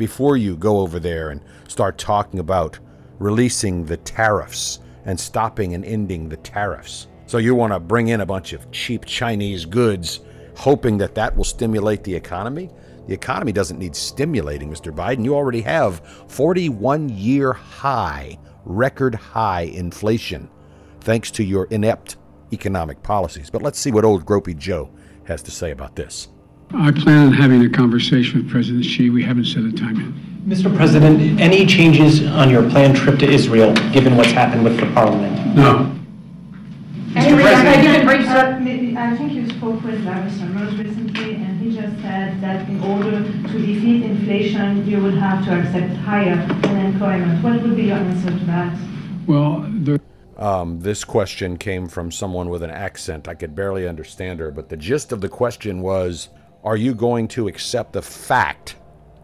before 0.00 0.38
you 0.38 0.56
go 0.56 0.78
over 0.78 0.98
there 0.98 1.28
and 1.28 1.42
start 1.68 1.98
talking 1.98 2.40
about 2.40 2.78
releasing 3.18 3.84
the 3.84 3.98
tariffs 3.98 4.80
and 5.04 5.20
stopping 5.20 5.74
and 5.74 5.84
ending 5.84 6.26
the 6.26 6.38
tariffs? 6.38 7.06
So 7.26 7.36
you 7.36 7.54
want 7.54 7.74
to 7.74 7.78
bring 7.78 8.08
in 8.08 8.22
a 8.22 8.26
bunch 8.26 8.54
of 8.54 8.68
cheap 8.72 9.04
Chinese 9.04 9.66
goods, 9.66 10.20
hoping 10.56 10.96
that 10.98 11.14
that 11.16 11.36
will 11.36 11.44
stimulate 11.44 12.02
the 12.02 12.14
economy? 12.14 12.70
The 13.08 13.14
economy 13.14 13.52
doesn't 13.52 13.78
need 13.78 13.94
stimulating, 13.94 14.70
Mr. 14.70 14.90
Biden. 14.90 15.22
You 15.22 15.34
already 15.34 15.60
have 15.60 16.00
41 16.28 17.10
year 17.10 17.52
high, 17.52 18.38
record 18.64 19.14
high 19.14 19.70
inflation, 19.74 20.48
thanks 21.02 21.30
to 21.32 21.44
your 21.44 21.66
inept 21.66 22.16
economic 22.54 23.02
policies. 23.02 23.50
But 23.50 23.60
let's 23.60 23.78
see 23.78 23.92
what 23.92 24.06
old 24.06 24.24
Gropey 24.24 24.56
Joe 24.56 24.90
has 25.24 25.42
to 25.42 25.50
say 25.50 25.72
about 25.72 25.94
this. 25.94 26.28
I 26.72 26.92
plan 26.92 27.26
on 27.26 27.32
having 27.32 27.64
a 27.64 27.68
conversation 27.68 28.42
with 28.42 28.50
President 28.50 28.84
Xi. 28.84 29.10
We 29.10 29.24
haven't 29.24 29.46
set 29.46 29.64
a 29.64 29.72
time 29.72 29.96
yet. 29.96 30.58
Mr. 30.58 30.74
President, 30.74 31.40
any 31.40 31.66
changes 31.66 32.24
on 32.26 32.48
your 32.48 32.68
planned 32.70 32.96
trip 32.96 33.18
to 33.18 33.28
Israel, 33.28 33.74
given 33.92 34.16
what's 34.16 34.30
happened 34.30 34.62
with 34.62 34.78
the 34.78 34.86
parliament? 34.92 35.56
No. 35.56 35.94
Any 37.16 37.34
reaction 37.34 37.84
you 37.84 37.90
can 37.90 38.06
bring, 38.06 38.22
Uh, 38.22 39.00
I 39.00 39.16
think 39.16 39.32
you 39.32 39.48
spoke 39.48 39.82
with 39.82 40.04
Larry 40.04 40.30
Summers 40.30 40.76
recently, 40.76 41.34
and 41.34 41.60
he 41.60 41.74
just 41.74 42.00
said 42.02 42.40
that 42.40 42.68
in 42.68 42.80
order 42.84 43.20
to 43.20 43.58
defeat 43.58 44.04
inflation, 44.04 44.86
you 44.88 45.02
would 45.02 45.14
have 45.14 45.44
to 45.46 45.60
accept 45.60 45.96
higher 45.96 46.34
unemployment. 46.64 47.42
What 47.42 47.62
would 47.62 47.74
be 47.76 47.84
your 47.84 47.96
answer 47.96 48.30
to 48.30 48.44
that? 48.46 48.78
Well, 49.26 49.66
the 49.82 50.00
Um, 50.38 50.80
this 50.80 51.04
question 51.04 51.58
came 51.58 51.86
from 51.86 52.10
someone 52.10 52.48
with 52.48 52.62
an 52.62 52.70
accent. 52.70 53.28
I 53.28 53.34
could 53.34 53.54
barely 53.54 53.86
understand 53.86 54.40
her, 54.40 54.50
but 54.50 54.70
the 54.70 54.76
gist 54.78 55.12
of 55.12 55.20
the 55.20 55.28
question 55.28 55.82
was 55.82 56.30
Are 56.64 56.76
you 56.76 56.94
going 56.94 57.28
to 57.28 57.48
accept 57.48 57.92
the 57.92 58.02
fact 58.02 58.76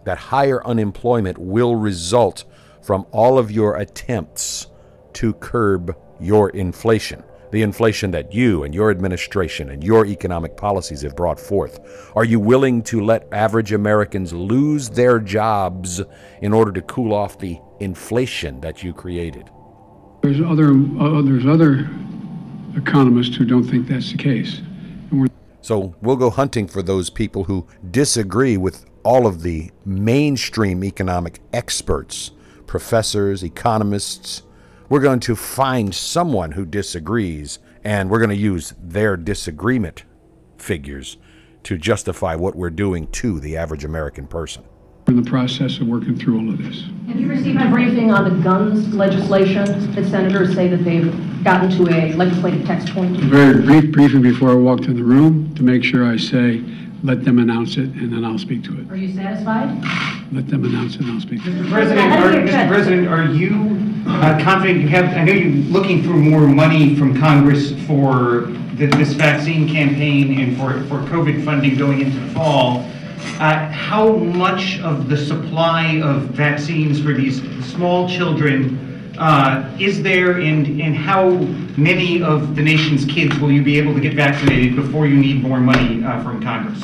that 0.05 0.19
higher 0.19 0.67
unemployment 0.67 1.39
will 1.39 1.77
result 1.77 2.45
from 2.83 3.07
all 3.11 3.39
of 3.39 3.51
your 3.51 3.77
attempts 3.77 4.69
to 5.15 5.35
curb 5.35 5.97
your 6.21 6.51
inflation? 6.51 7.23
The 7.53 7.63
inflation 7.63 8.11
that 8.11 8.35
you 8.35 8.65
and 8.65 8.75
your 8.75 8.91
administration 8.91 9.71
and 9.71 9.85
your 9.85 10.07
economic 10.07 10.57
policies 10.57 11.03
have 11.03 11.15
brought 11.15 11.39
forth. 11.39 11.81
Are 12.17 12.25
you 12.25 12.41
willing 12.41 12.83
to 12.85 13.01
let 13.01 13.29
average 13.33 13.73
Americans 13.73 14.33
lose 14.33 14.89
their 14.91 15.21
jobs 15.21 16.03
in 16.43 16.53
order 16.53 16.73
to 16.73 16.83
cool 16.83 17.15
off 17.15 17.39
the 17.39 17.61
inflation 17.81 18.61
that 18.61 18.83
you 18.83 18.93
created. 18.93 19.51
There's 20.23 20.41
other, 20.41 20.71
uh, 20.71 21.23
there's 21.23 21.47
other 21.47 21.89
economists 22.77 23.37
who 23.37 23.45
don't 23.45 23.65
think 23.65 23.87
that's 23.87 24.13
the 24.13 24.19
case. 24.19 24.61
So 25.67 25.97
we'll 26.01 26.15
go 26.15 26.31
hunting 26.31 26.69
for 26.69 26.81
those 26.81 27.11
people 27.11 27.43
who 27.43 27.67
disagree 27.91 28.57
with 28.57 28.87
all 29.03 29.27
of 29.27 29.43
the 29.43 29.73
mainstream 29.85 30.85
economic 30.85 31.41
experts, 31.53 32.31
professors, 32.69 33.43
economists. 33.43 34.45
We're 34.89 35.01
going 35.01 35.19
to 35.19 35.35
find 35.35 35.93
someone 35.93 36.53
who 36.53 36.67
disagrees, 36.67 37.59
and 37.83 38.09
we're 38.09 38.21
going 38.21 38.31
to 38.31 38.37
use 38.37 38.75
their 38.81 39.17
disagreement 39.17 40.05
figures 40.57 41.17
to 41.65 41.77
justify 41.77 42.37
what 42.37 42.55
we're 42.55 42.71
doing 42.71 43.09
to 43.09 43.41
the 43.41 43.57
average 43.57 43.85
American 43.85 44.29
person. 44.29 44.63
In 45.09 45.17
the 45.23 45.31
process 45.31 45.79
of 45.79 45.87
working 45.87 46.17
through 46.19 46.39
all 46.39 46.49
of 46.51 46.59
this. 46.59 46.85
Have 47.07 47.21
you 47.21 47.29
received 47.29 47.61
a 47.61 47.69
briefing 47.69 48.11
on 48.11 48.25
the 48.25 48.43
guns 48.43 48.93
legislation 48.93 49.93
that 49.95 50.05
senators 50.07 50.55
say 50.55 50.67
that 50.67 50.79
they've 50.79 51.15
gotten 51.45 51.71
to 51.71 51.95
a 51.95 52.13
legislative 52.15 52.67
text 52.67 52.89
point? 52.93 53.17
A 53.17 53.21
very 53.21 53.63
brief 53.63 53.93
briefing 53.93 54.21
before 54.23 54.51
I 54.51 54.55
walked 54.55 54.87
in 54.87 54.97
the 54.97 55.05
room 55.05 55.55
to 55.55 55.63
make 55.63 55.85
sure 55.85 56.05
I 56.05 56.17
say, 56.17 56.65
let 57.05 57.25
them 57.25 57.39
announce 57.39 57.77
it, 57.77 57.91
and 57.91 58.13
then 58.13 58.25
I'll 58.25 58.39
speak 58.39 58.65
to 58.65 58.81
it. 58.81 58.91
Are 58.91 58.97
you 58.97 59.15
satisfied? 59.15 59.69
Let 60.33 60.49
them 60.49 60.65
announce 60.65 60.97
it, 60.97 61.03
and 61.03 61.13
I'll 61.13 61.21
speak 61.21 61.45
to 61.45 61.51
it. 61.51 61.55
Mr. 61.55 61.71
President, 61.71 62.13
are, 62.13 62.33
Mr. 62.33 62.69
President, 62.69 63.07
are 63.07 63.27
you 63.27 63.79
uh, 64.09 64.43
confident 64.43 64.81
you 64.81 64.89
have, 64.89 65.05
I 65.17 65.23
know 65.23 65.33
you're 65.33 65.53
looking 65.71 66.03
for 66.03 66.11
more 66.11 66.49
money 66.49 66.97
from 66.97 67.17
Congress 67.17 67.73
for 67.87 68.47
th- 68.77 68.91
this 68.93 69.13
vaccine 69.13 69.69
campaign 69.69 70.41
and 70.41 70.57
for, 70.57 70.83
for 70.89 71.09
COVID 71.09 71.45
funding 71.45 71.77
going 71.77 72.01
into 72.01 72.19
the 72.19 72.31
fall. 72.33 72.91
Uh, 73.39 73.69
How 73.71 74.17
much 74.17 74.81
of 74.81 75.09
the 75.09 75.17
supply 75.17 76.01
of 76.01 76.23
vaccines 76.31 77.01
for 77.01 77.13
these 77.13 77.43
small 77.67 78.09
children 78.09 79.13
uh, 79.19 79.77
is 79.79 80.03
there, 80.03 80.41
and, 80.41 80.81
and 80.81 80.95
how 80.95 81.31
many 81.77 82.23
of 82.23 82.57
the 82.57 82.63
nation's 82.63 83.05
kids 83.05 83.39
will 83.39 83.51
you 83.51 83.63
be 83.63 83.79
able 83.79 83.95
to 83.95 84.01
get 84.01 84.15
vaccinated 84.15 84.77
before 84.77 85.07
you 85.07 85.17
need 85.17 85.43
more 85.43 85.61
money 85.61 86.05
uh, 86.05 86.23
from 86.23 86.43
Congress? 86.43 86.83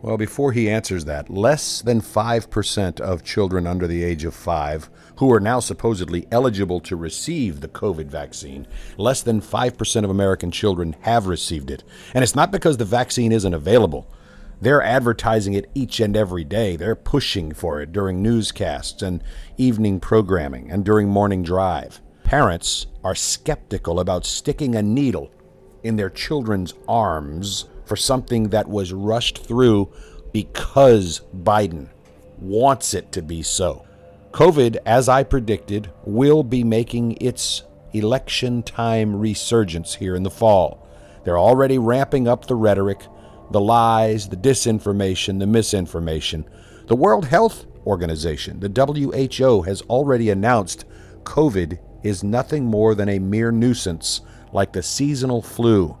Well, 0.00 0.16
before 0.16 0.52
he 0.52 0.70
answers 0.70 1.06
that, 1.06 1.28
less 1.28 1.82
than 1.82 2.00
5% 2.00 3.00
of 3.00 3.24
children 3.24 3.66
under 3.66 3.86
the 3.86 4.04
age 4.04 4.24
of 4.24 4.34
5 4.34 4.90
who 5.16 5.32
are 5.32 5.40
now 5.40 5.58
supposedly 5.58 6.28
eligible 6.30 6.78
to 6.80 6.94
receive 6.94 7.60
the 7.60 7.68
COVID 7.68 8.06
vaccine, 8.06 8.68
less 8.96 9.22
than 9.22 9.40
5% 9.40 10.04
of 10.04 10.10
American 10.10 10.52
children 10.52 10.94
have 11.00 11.26
received 11.26 11.70
it. 11.70 11.82
And 12.14 12.22
it's 12.22 12.36
not 12.36 12.52
because 12.52 12.76
the 12.76 12.84
vaccine 12.84 13.32
isn't 13.32 13.52
available. 13.52 14.06
They're 14.60 14.82
advertising 14.82 15.54
it 15.54 15.70
each 15.74 16.00
and 16.00 16.16
every 16.16 16.44
day. 16.44 16.76
They're 16.76 16.96
pushing 16.96 17.52
for 17.52 17.80
it 17.80 17.92
during 17.92 18.22
newscasts 18.22 19.02
and 19.02 19.22
evening 19.56 20.00
programming 20.00 20.70
and 20.70 20.84
during 20.84 21.08
morning 21.08 21.42
drive. 21.42 22.00
Parents 22.24 22.86
are 23.04 23.14
skeptical 23.14 24.00
about 24.00 24.26
sticking 24.26 24.74
a 24.74 24.82
needle 24.82 25.30
in 25.82 25.96
their 25.96 26.10
children's 26.10 26.74
arms 26.88 27.66
for 27.84 27.96
something 27.96 28.48
that 28.48 28.68
was 28.68 28.92
rushed 28.92 29.38
through 29.38 29.92
because 30.32 31.22
Biden 31.34 31.88
wants 32.38 32.94
it 32.94 33.12
to 33.12 33.22
be 33.22 33.42
so. 33.42 33.86
COVID, 34.32 34.76
as 34.84 35.08
I 35.08 35.22
predicted, 35.22 35.90
will 36.04 36.42
be 36.42 36.62
making 36.64 37.16
its 37.20 37.62
election 37.92 38.62
time 38.62 39.16
resurgence 39.16 39.94
here 39.94 40.14
in 40.14 40.22
the 40.22 40.30
fall. 40.30 40.86
They're 41.24 41.38
already 41.38 41.78
ramping 41.78 42.28
up 42.28 42.46
the 42.46 42.54
rhetoric, 42.54 43.00
the 43.50 43.60
lies, 43.60 44.28
the 44.28 44.36
disinformation, 44.36 45.38
the 45.38 45.46
misinformation. 45.46 46.44
The 46.86 46.96
World 46.96 47.26
Health 47.26 47.66
Organization, 47.86 48.60
the 48.60 48.68
WHO, 48.68 49.62
has 49.62 49.82
already 49.82 50.30
announced 50.30 50.84
COVID 51.24 51.78
is 52.02 52.24
nothing 52.24 52.64
more 52.64 52.94
than 52.94 53.08
a 53.08 53.18
mere 53.18 53.50
nuisance 53.50 54.20
like 54.52 54.72
the 54.72 54.82
seasonal 54.82 55.42
flu. 55.42 55.96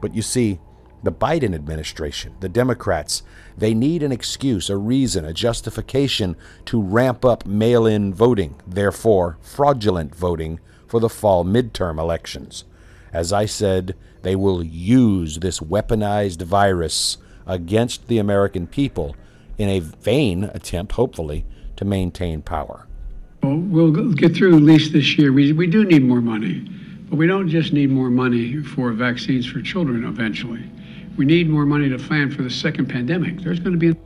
But 0.00 0.14
you 0.14 0.22
see, 0.22 0.60
the 1.02 1.12
Biden 1.12 1.54
administration, 1.54 2.34
the 2.40 2.48
Democrats, 2.48 3.22
they 3.56 3.74
need 3.74 4.02
an 4.02 4.10
excuse, 4.10 4.70
a 4.70 4.76
reason, 4.76 5.24
a 5.24 5.34
justification 5.34 6.34
to 6.64 6.80
ramp 6.80 7.24
up 7.24 7.46
mail 7.46 7.86
in 7.86 8.14
voting, 8.14 8.54
therefore, 8.66 9.38
fraudulent 9.42 10.14
voting 10.14 10.60
for 10.88 11.00
the 11.00 11.10
fall 11.10 11.44
midterm 11.44 11.98
elections. 11.98 12.64
As 13.12 13.32
I 13.32 13.44
said, 13.44 13.94
they 14.24 14.34
will 14.34 14.64
use 14.64 15.38
this 15.38 15.60
weaponized 15.60 16.42
virus 16.42 17.18
against 17.46 18.08
the 18.08 18.18
American 18.18 18.66
people 18.66 19.14
in 19.58 19.68
a 19.68 19.78
vain 19.78 20.44
attempt, 20.44 20.92
hopefully, 20.92 21.44
to 21.76 21.84
maintain 21.84 22.42
power. 22.42 22.86
Well, 23.42 23.56
we'll 23.56 24.12
get 24.12 24.34
through 24.34 24.56
at 24.56 24.62
least 24.62 24.92
this 24.92 25.18
year. 25.18 25.32
We, 25.32 25.52
we 25.52 25.66
do 25.66 25.84
need 25.84 26.02
more 26.02 26.22
money, 26.22 26.66
but 27.10 27.16
we 27.16 27.26
don't 27.26 27.48
just 27.48 27.72
need 27.72 27.90
more 27.90 28.10
money 28.10 28.62
for 28.62 28.90
vaccines 28.92 29.46
for 29.46 29.60
children 29.60 30.04
eventually. 30.04 30.64
We 31.16 31.26
need 31.26 31.48
more 31.48 31.66
money 31.66 31.88
to 31.90 31.98
plan 31.98 32.30
for 32.30 32.42
the 32.42 32.50
second 32.50 32.86
pandemic. 32.86 33.40
There's 33.40 33.60
going 33.60 33.78
to 33.78 33.92
be 33.92 33.98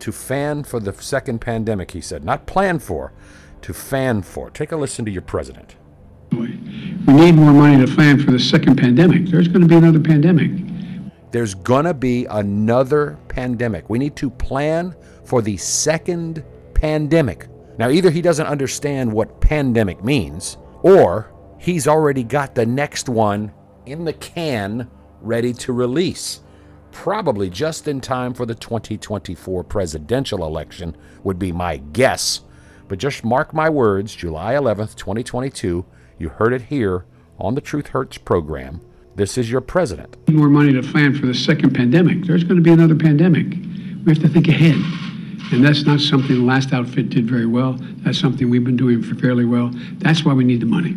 To 0.00 0.12
fan 0.12 0.64
for 0.64 0.80
the 0.80 0.92
second 0.92 1.40
pandemic, 1.40 1.92
he 1.92 2.00
said. 2.00 2.24
Not 2.24 2.46
plan 2.46 2.80
for, 2.80 3.12
to 3.62 3.72
fan 3.72 4.22
for. 4.22 4.50
Take 4.50 4.72
a 4.72 4.76
listen 4.76 5.04
to 5.04 5.10
your 5.10 5.22
president. 5.22 5.76
We 6.32 6.58
need 7.06 7.32
more 7.32 7.52
money 7.52 7.84
to 7.84 7.92
plan 7.92 8.18
for 8.18 8.30
the 8.30 8.38
second 8.38 8.76
pandemic. 8.76 9.26
There's 9.26 9.48
going 9.48 9.62
to 9.62 9.68
be 9.68 9.76
another 9.76 10.00
pandemic. 10.00 10.50
There's 11.30 11.54
going 11.54 11.84
to 11.84 11.94
be 11.94 12.26
another 12.26 13.18
pandemic. 13.28 13.88
We 13.88 13.98
need 13.98 14.16
to 14.16 14.30
plan 14.30 14.94
for 15.24 15.42
the 15.42 15.56
second 15.56 16.44
pandemic. 16.74 17.48
Now, 17.78 17.90
either 17.90 18.10
he 18.10 18.20
doesn't 18.20 18.46
understand 18.46 19.12
what 19.12 19.40
pandemic 19.40 20.04
means, 20.04 20.58
or 20.82 21.32
he's 21.58 21.86
already 21.86 22.24
got 22.24 22.54
the 22.54 22.66
next 22.66 23.08
one 23.08 23.52
in 23.86 24.04
the 24.04 24.12
can 24.12 24.90
ready 25.20 25.52
to 25.54 25.72
release. 25.72 26.40
Probably 26.92 27.48
just 27.48 27.86
in 27.86 28.00
time 28.00 28.34
for 28.34 28.44
the 28.44 28.54
2024 28.54 29.64
presidential 29.64 30.44
election, 30.44 30.96
would 31.22 31.38
be 31.38 31.52
my 31.52 31.76
guess. 31.76 32.40
But 32.88 32.98
just 32.98 33.24
mark 33.24 33.54
my 33.54 33.70
words 33.70 34.14
July 34.14 34.54
11th, 34.54 34.96
2022. 34.96 35.86
You 36.20 36.28
heard 36.28 36.52
it 36.52 36.60
here 36.64 37.06
on 37.38 37.54
the 37.54 37.62
Truth 37.62 37.88
Hurts 37.88 38.18
program. 38.18 38.82
This 39.16 39.38
is 39.38 39.50
your 39.50 39.62
president. 39.62 40.18
more 40.28 40.50
money 40.50 40.70
to 40.74 40.82
plan 40.82 41.18
for 41.18 41.24
the 41.24 41.32
second 41.32 41.74
pandemic. 41.74 42.24
There's 42.26 42.44
going 42.44 42.56
to 42.58 42.62
be 42.62 42.70
another 42.70 42.94
pandemic. 42.94 43.46
We 44.04 44.12
have 44.12 44.20
to 44.20 44.28
think 44.28 44.46
ahead. 44.46 44.76
And 45.50 45.64
that's 45.64 45.86
not 45.86 45.98
something 45.98 46.36
the 46.36 46.42
last 46.44 46.74
outfit 46.74 47.08
did 47.08 47.24
very 47.24 47.46
well. 47.46 47.78
That's 48.04 48.18
something 48.18 48.50
we've 48.50 48.62
been 48.62 48.76
doing 48.76 49.02
for 49.02 49.14
fairly 49.14 49.46
well. 49.46 49.70
That's 49.94 50.22
why 50.22 50.34
we 50.34 50.44
need 50.44 50.60
the 50.60 50.66
money. 50.66 50.94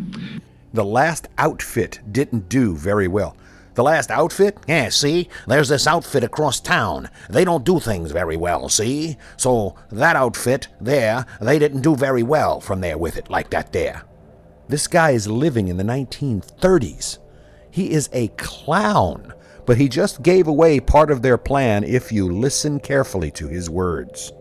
The 0.73 0.83
last 0.83 1.29
outfit 1.37 2.01
didn't 2.11 2.49
do 2.49 2.75
very 2.75 3.07
well. 3.07 3.37
The 3.75 3.83
last 3.83 4.11
outfit? 4.11 4.57
Yeah, 4.67 4.89
see? 4.89 5.29
There's 5.47 5.69
this 5.69 5.87
outfit 5.87 6.25
across 6.25 6.59
town. 6.59 7.09
They 7.29 7.45
don't 7.45 7.63
do 7.63 7.79
things 7.79 8.11
very 8.11 8.35
well, 8.35 8.67
see? 8.67 9.15
So 9.37 9.77
that 9.89 10.17
outfit 10.17 10.67
there, 10.81 11.25
they 11.39 11.59
didn't 11.59 11.81
do 11.81 11.95
very 11.95 12.23
well 12.23 12.59
from 12.59 12.81
there 12.81 12.97
with 12.97 13.15
it 13.15 13.29
like 13.29 13.51
that 13.51 13.71
there. 13.71 14.03
This 14.73 14.87
guy 14.87 15.11
is 15.11 15.27
living 15.27 15.67
in 15.67 15.77
the 15.77 15.83
1930s. 15.83 17.19
He 17.69 17.91
is 17.91 18.09
a 18.11 18.29
clown, 18.29 19.31
but 19.67 19.77
he 19.77 19.87
just 19.87 20.23
gave 20.23 20.47
away 20.47 20.79
part 20.79 21.11
of 21.11 21.21
their 21.21 21.37
plan 21.37 21.83
if 21.83 22.11
you 22.11 22.27
listen 22.27 22.79
carefully 22.79 23.29
to 23.33 23.47
his 23.47 23.69
words. 23.69 24.31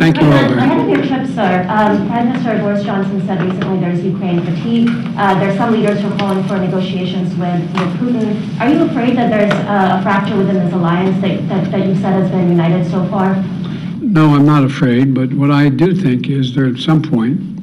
Thank 0.00 0.16
you 0.16 0.24
all 0.24 0.32
very 0.32 0.58
Ahead 0.58 0.80
of 0.80 0.88
your 0.88 1.06
trip, 1.06 1.28
sir, 1.28 1.64
um, 1.68 2.08
Prime 2.08 2.26
Minister 2.30 2.58
Boris 2.58 2.82
Johnson 2.82 3.24
said 3.24 3.40
recently 3.40 3.78
there's 3.78 4.02
Ukraine 4.02 4.44
fatigue. 4.44 4.88
Uh, 5.16 5.38
there's 5.38 5.56
some 5.56 5.72
leaders 5.72 6.00
who 6.00 6.12
are 6.12 6.18
calling 6.18 6.42
for 6.48 6.58
negotiations 6.58 7.28
with, 7.36 7.62
with 7.78 7.94
Putin. 8.00 8.60
Are 8.60 8.68
you 8.68 8.82
afraid 8.82 9.16
that 9.16 9.30
there's 9.30 9.52
uh, 9.52 9.98
a 10.00 10.02
fracture 10.02 10.36
within 10.36 10.56
this 10.56 10.72
alliance 10.72 11.22
that, 11.22 11.48
that, 11.48 11.70
that 11.70 11.86
you 11.86 11.94
said 11.94 12.20
has 12.20 12.32
been 12.32 12.48
united 12.48 12.84
so 12.90 13.06
far? 13.10 13.36
No, 14.00 14.34
I'm 14.34 14.44
not 14.44 14.64
afraid, 14.64 15.14
but 15.14 15.32
what 15.34 15.52
I 15.52 15.68
do 15.68 15.94
think 15.94 16.28
is 16.28 16.52
there 16.56 16.66
at 16.66 16.78
some 16.78 17.00
point, 17.00 17.55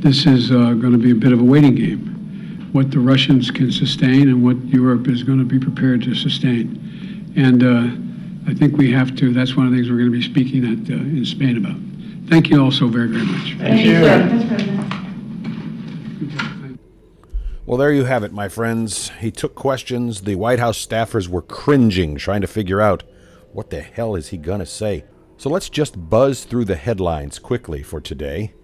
this 0.00 0.26
is 0.26 0.50
uh, 0.50 0.72
going 0.74 0.92
to 0.92 0.98
be 0.98 1.10
a 1.10 1.14
bit 1.14 1.32
of 1.32 1.40
a 1.40 1.44
waiting 1.44 1.74
game. 1.74 2.70
What 2.72 2.90
the 2.90 3.00
Russians 3.00 3.50
can 3.50 3.70
sustain 3.70 4.28
and 4.28 4.42
what 4.42 4.56
Europe 4.64 5.08
is 5.08 5.22
going 5.22 5.38
to 5.38 5.44
be 5.44 5.58
prepared 5.58 6.02
to 6.04 6.14
sustain. 6.14 7.32
And 7.36 7.62
uh, 7.62 8.50
I 8.50 8.54
think 8.54 8.76
we 8.76 8.90
have 8.92 9.14
to, 9.16 9.32
that's 9.32 9.56
one 9.56 9.66
of 9.66 9.72
the 9.72 9.78
things 9.78 9.90
we're 9.90 9.98
going 9.98 10.10
to 10.10 10.16
be 10.16 10.22
speaking 10.22 10.64
at, 10.64 10.90
uh, 10.90 10.94
in 10.94 11.24
Spain 11.24 11.56
about. 11.56 11.76
Thank 12.30 12.48
you 12.48 12.62
all 12.62 12.70
so 12.70 12.88
very, 12.88 13.08
very 13.08 13.24
much. 13.24 13.56
Thank 13.58 13.84
you, 13.84 13.94
sir. 13.96 14.28
Mr. 14.28 14.48
President. 14.48 15.10
Well, 17.66 17.76
there 17.76 17.92
you 17.92 18.04
have 18.04 18.24
it, 18.24 18.32
my 18.32 18.48
friends. 18.48 19.10
He 19.20 19.30
took 19.30 19.54
questions. 19.54 20.22
The 20.22 20.36
White 20.36 20.58
House 20.58 20.84
staffers 20.84 21.28
were 21.28 21.42
cringing, 21.42 22.16
trying 22.16 22.40
to 22.40 22.46
figure 22.46 22.80
out 22.80 23.02
what 23.52 23.70
the 23.70 23.80
hell 23.80 24.16
is 24.16 24.28
he 24.28 24.38
going 24.38 24.60
to 24.60 24.66
say. 24.66 25.04
So 25.36 25.50
let's 25.50 25.68
just 25.68 26.08
buzz 26.08 26.44
through 26.44 26.64
the 26.64 26.76
headlines 26.76 27.38
quickly 27.38 27.82
for 27.82 28.00
today. 28.00 28.54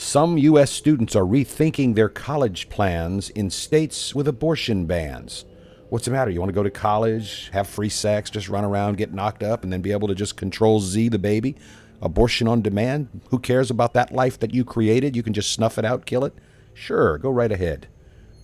Some 0.00 0.38
U.S. 0.38 0.70
students 0.70 1.16
are 1.16 1.24
rethinking 1.24 1.96
their 1.96 2.08
college 2.08 2.68
plans 2.68 3.30
in 3.30 3.50
states 3.50 4.14
with 4.14 4.28
abortion 4.28 4.86
bans. 4.86 5.44
What's 5.88 6.04
the 6.04 6.12
matter? 6.12 6.30
You 6.30 6.38
want 6.38 6.50
to 6.50 6.54
go 6.54 6.62
to 6.62 6.70
college, 6.70 7.50
have 7.52 7.66
free 7.66 7.88
sex, 7.88 8.30
just 8.30 8.48
run 8.48 8.64
around, 8.64 8.96
get 8.96 9.12
knocked 9.12 9.42
up, 9.42 9.64
and 9.64 9.72
then 9.72 9.82
be 9.82 9.90
able 9.90 10.06
to 10.06 10.14
just 10.14 10.36
control 10.36 10.78
Z 10.78 11.08
the 11.08 11.18
baby? 11.18 11.56
Abortion 12.00 12.46
on 12.46 12.62
demand? 12.62 13.08
Who 13.30 13.40
cares 13.40 13.72
about 13.72 13.92
that 13.94 14.12
life 14.12 14.38
that 14.38 14.54
you 14.54 14.64
created? 14.64 15.16
You 15.16 15.24
can 15.24 15.32
just 15.32 15.52
snuff 15.52 15.78
it 15.78 15.84
out, 15.84 16.06
kill 16.06 16.24
it? 16.24 16.34
Sure, 16.74 17.18
go 17.18 17.30
right 17.30 17.50
ahead. 17.50 17.88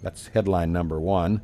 That's 0.02 0.26
headline 0.34 0.72
number 0.72 0.98
one. 0.98 1.40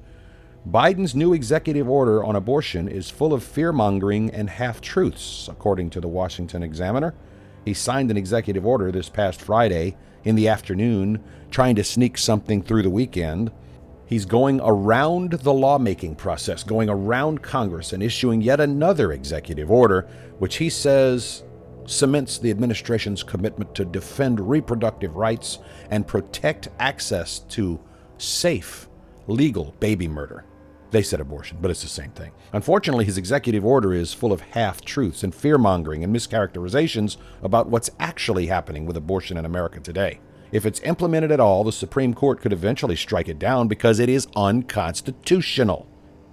Biden's 0.68 1.14
new 1.14 1.32
executive 1.32 1.88
order 1.88 2.24
on 2.24 2.34
abortion 2.34 2.88
is 2.88 3.10
full 3.10 3.32
of 3.32 3.44
fear 3.44 3.72
mongering 3.72 4.28
and 4.28 4.50
half 4.50 4.80
truths, 4.80 5.46
according 5.48 5.90
to 5.90 6.00
the 6.00 6.08
Washington 6.08 6.64
Examiner. 6.64 7.14
He 7.64 7.74
signed 7.74 8.10
an 8.10 8.16
executive 8.16 8.66
order 8.66 8.90
this 8.90 9.08
past 9.08 9.40
Friday 9.40 9.96
in 10.24 10.34
the 10.34 10.48
afternoon, 10.48 11.22
trying 11.50 11.76
to 11.76 11.84
sneak 11.84 12.18
something 12.18 12.62
through 12.62 12.82
the 12.82 12.90
weekend. 12.90 13.50
He's 14.06 14.24
going 14.24 14.60
around 14.62 15.32
the 15.32 15.52
lawmaking 15.52 16.16
process, 16.16 16.64
going 16.64 16.88
around 16.88 17.42
Congress, 17.42 17.92
and 17.92 18.02
issuing 18.02 18.42
yet 18.42 18.60
another 18.60 19.12
executive 19.12 19.70
order, 19.70 20.08
which 20.38 20.56
he 20.56 20.68
says 20.68 21.44
cements 21.86 22.38
the 22.38 22.50
administration's 22.50 23.22
commitment 23.22 23.74
to 23.74 23.84
defend 23.84 24.40
reproductive 24.40 25.16
rights 25.16 25.58
and 25.90 26.06
protect 26.06 26.68
access 26.78 27.40
to 27.40 27.80
safe, 28.18 28.88
legal 29.26 29.74
baby 29.80 30.08
murder. 30.08 30.44
They 30.90 31.02
said 31.02 31.20
abortion, 31.20 31.58
but 31.60 31.70
it's 31.70 31.82
the 31.82 31.88
same 31.88 32.10
thing. 32.10 32.32
Unfortunately, 32.52 33.04
his 33.04 33.16
executive 33.16 33.64
order 33.64 33.94
is 33.94 34.12
full 34.12 34.32
of 34.32 34.40
half 34.40 34.80
truths 34.80 35.22
and 35.22 35.34
fear 35.34 35.56
mongering 35.56 36.02
and 36.02 36.14
mischaracterizations 36.14 37.16
about 37.42 37.68
what's 37.68 37.90
actually 38.00 38.46
happening 38.46 38.86
with 38.86 38.96
abortion 38.96 39.36
in 39.36 39.44
America 39.44 39.78
today. 39.80 40.18
If 40.50 40.66
it's 40.66 40.80
implemented 40.80 41.30
at 41.30 41.38
all, 41.38 41.62
the 41.62 41.70
Supreme 41.70 42.12
Court 42.12 42.40
could 42.40 42.52
eventually 42.52 42.96
strike 42.96 43.28
it 43.28 43.38
down 43.38 43.68
because 43.68 44.00
it 44.00 44.08
is 44.08 44.26
unconstitutional. 44.34 45.86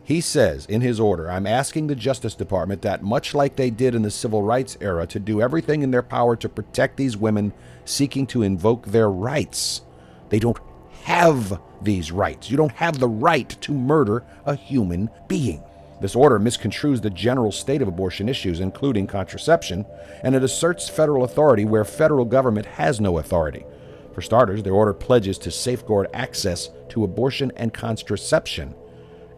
He 0.03 0.21
says 0.21 0.65
in 0.65 0.81
his 0.81 0.99
order, 0.99 1.29
I'm 1.29 1.45
asking 1.45 1.85
the 1.85 1.95
Justice 1.95 2.33
Department 2.33 2.81
that, 2.81 3.03
much 3.03 3.35
like 3.35 3.57
they 3.57 3.69
did 3.69 3.93
in 3.93 4.01
the 4.01 4.09
civil 4.09 4.41
rights 4.41 4.77
era, 4.81 5.05
to 5.05 5.19
do 5.19 5.41
everything 5.41 5.83
in 5.83 5.91
their 5.91 6.01
power 6.01 6.35
to 6.37 6.49
protect 6.49 6.97
these 6.97 7.17
women 7.17 7.53
seeking 7.85 8.25
to 8.27 8.41
invoke 8.41 8.87
their 8.87 9.09
rights. 9.09 9.81
They 10.29 10.39
don't 10.39 10.57
have 11.03 11.59
these 11.81 12.11
rights. 12.11 12.49
You 12.49 12.57
don't 12.57 12.71
have 12.73 12.99
the 12.99 13.07
right 13.07 13.49
to 13.61 13.71
murder 13.71 14.23
a 14.45 14.55
human 14.55 15.09
being. 15.27 15.63
This 15.99 16.15
order 16.15 16.39
misconstrues 16.39 17.01
the 17.01 17.09
general 17.09 17.51
state 17.51 17.81
of 17.81 17.87
abortion 17.87 18.29
issues, 18.29 18.59
including 18.59 19.07
contraception, 19.07 19.85
and 20.23 20.35
it 20.35 20.43
asserts 20.43 20.89
federal 20.89 21.23
authority 21.23 21.65
where 21.65 21.83
federal 21.83 22.25
government 22.25 22.67
has 22.67 23.01
no 23.01 23.17
authority. 23.17 23.65
For 24.13 24.21
starters, 24.21 24.63
the 24.63 24.69
order 24.69 24.93
pledges 24.93 25.37
to 25.39 25.51
safeguard 25.51 26.07
access 26.13 26.69
to 26.89 27.03
abortion 27.03 27.51
and 27.55 27.73
contraception 27.73 28.75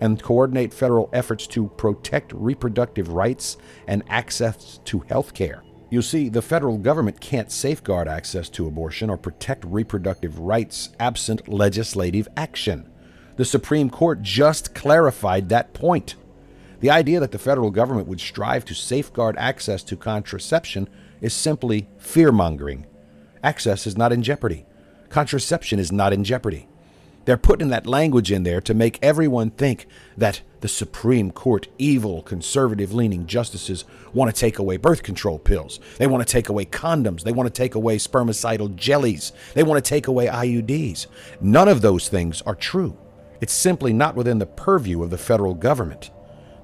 and 0.01 0.21
coordinate 0.21 0.73
federal 0.73 1.09
efforts 1.13 1.47
to 1.47 1.67
protect 1.69 2.31
reproductive 2.33 3.09
rights 3.09 3.57
and 3.87 4.03
access 4.07 4.79
to 4.85 4.99
health 4.99 5.33
care. 5.33 5.63
You 5.91 6.03
see, 6.03 6.29
the 6.29 6.43
federal 6.43 6.77
government 6.77 7.19
can't 7.19 7.51
safeguard 7.51 8.07
access 8.07 8.47
to 8.49 8.67
abortion 8.67 9.09
or 9.09 9.17
protect 9.17 9.65
reproductive 9.65 10.37
rights 10.37 10.89
absent 10.99 11.47
legislative 11.47 12.27
action. 12.37 12.87
The 13.37 13.45
Supreme 13.45 13.89
Court 13.89 14.21
just 14.21 14.75
clarified 14.75 15.49
that 15.49 15.73
point. 15.73 16.15
The 16.79 16.91
idea 16.91 17.19
that 17.19 17.31
the 17.31 17.39
federal 17.39 17.71
government 17.71 18.07
would 18.07 18.21
strive 18.21 18.65
to 18.65 18.75
safeguard 18.75 19.35
access 19.37 19.81
to 19.83 19.97
contraception 19.97 20.87
is 21.21 21.33
simply 21.33 21.89
fear 21.97 22.31
mongering. 22.31 22.85
Access 23.43 23.87
is 23.87 23.97
not 23.97 24.13
in 24.13 24.21
jeopardy. 24.21 24.65
Contraception 25.09 25.79
is 25.79 25.91
not 25.91 26.13
in 26.13 26.23
jeopardy. 26.23 26.68
They're 27.25 27.37
putting 27.37 27.67
that 27.69 27.85
language 27.85 28.31
in 28.31 28.43
there 28.43 28.61
to 28.61 28.73
make 28.73 28.97
everyone 29.01 29.51
think 29.51 29.85
that 30.17 30.41
the 30.61 30.67
Supreme 30.67 31.31
Court, 31.31 31.67
evil, 31.77 32.21
conservative 32.21 32.93
leaning 32.93 33.27
justices, 33.27 33.85
want 34.13 34.33
to 34.33 34.39
take 34.39 34.57
away 34.57 34.77
birth 34.77 35.03
control 35.03 35.39
pills. 35.39 35.79
They 35.97 36.07
want 36.07 36.25
to 36.25 36.31
take 36.31 36.49
away 36.49 36.65
condoms. 36.65 37.23
They 37.23 37.31
want 37.31 37.47
to 37.47 37.53
take 37.53 37.75
away 37.75 37.97
spermicidal 37.97 38.75
jellies. 38.75 39.31
They 39.53 39.63
want 39.63 39.83
to 39.83 39.87
take 39.87 40.07
away 40.07 40.27
IUDs. 40.27 41.07
None 41.39 41.67
of 41.67 41.81
those 41.81 42.09
things 42.09 42.41
are 42.43 42.55
true. 42.55 42.97
It's 43.41 43.53
simply 43.53 43.93
not 43.93 44.15
within 44.15 44.39
the 44.39 44.45
purview 44.45 45.01
of 45.03 45.11
the 45.11 45.17
federal 45.17 45.53
government. 45.53 46.11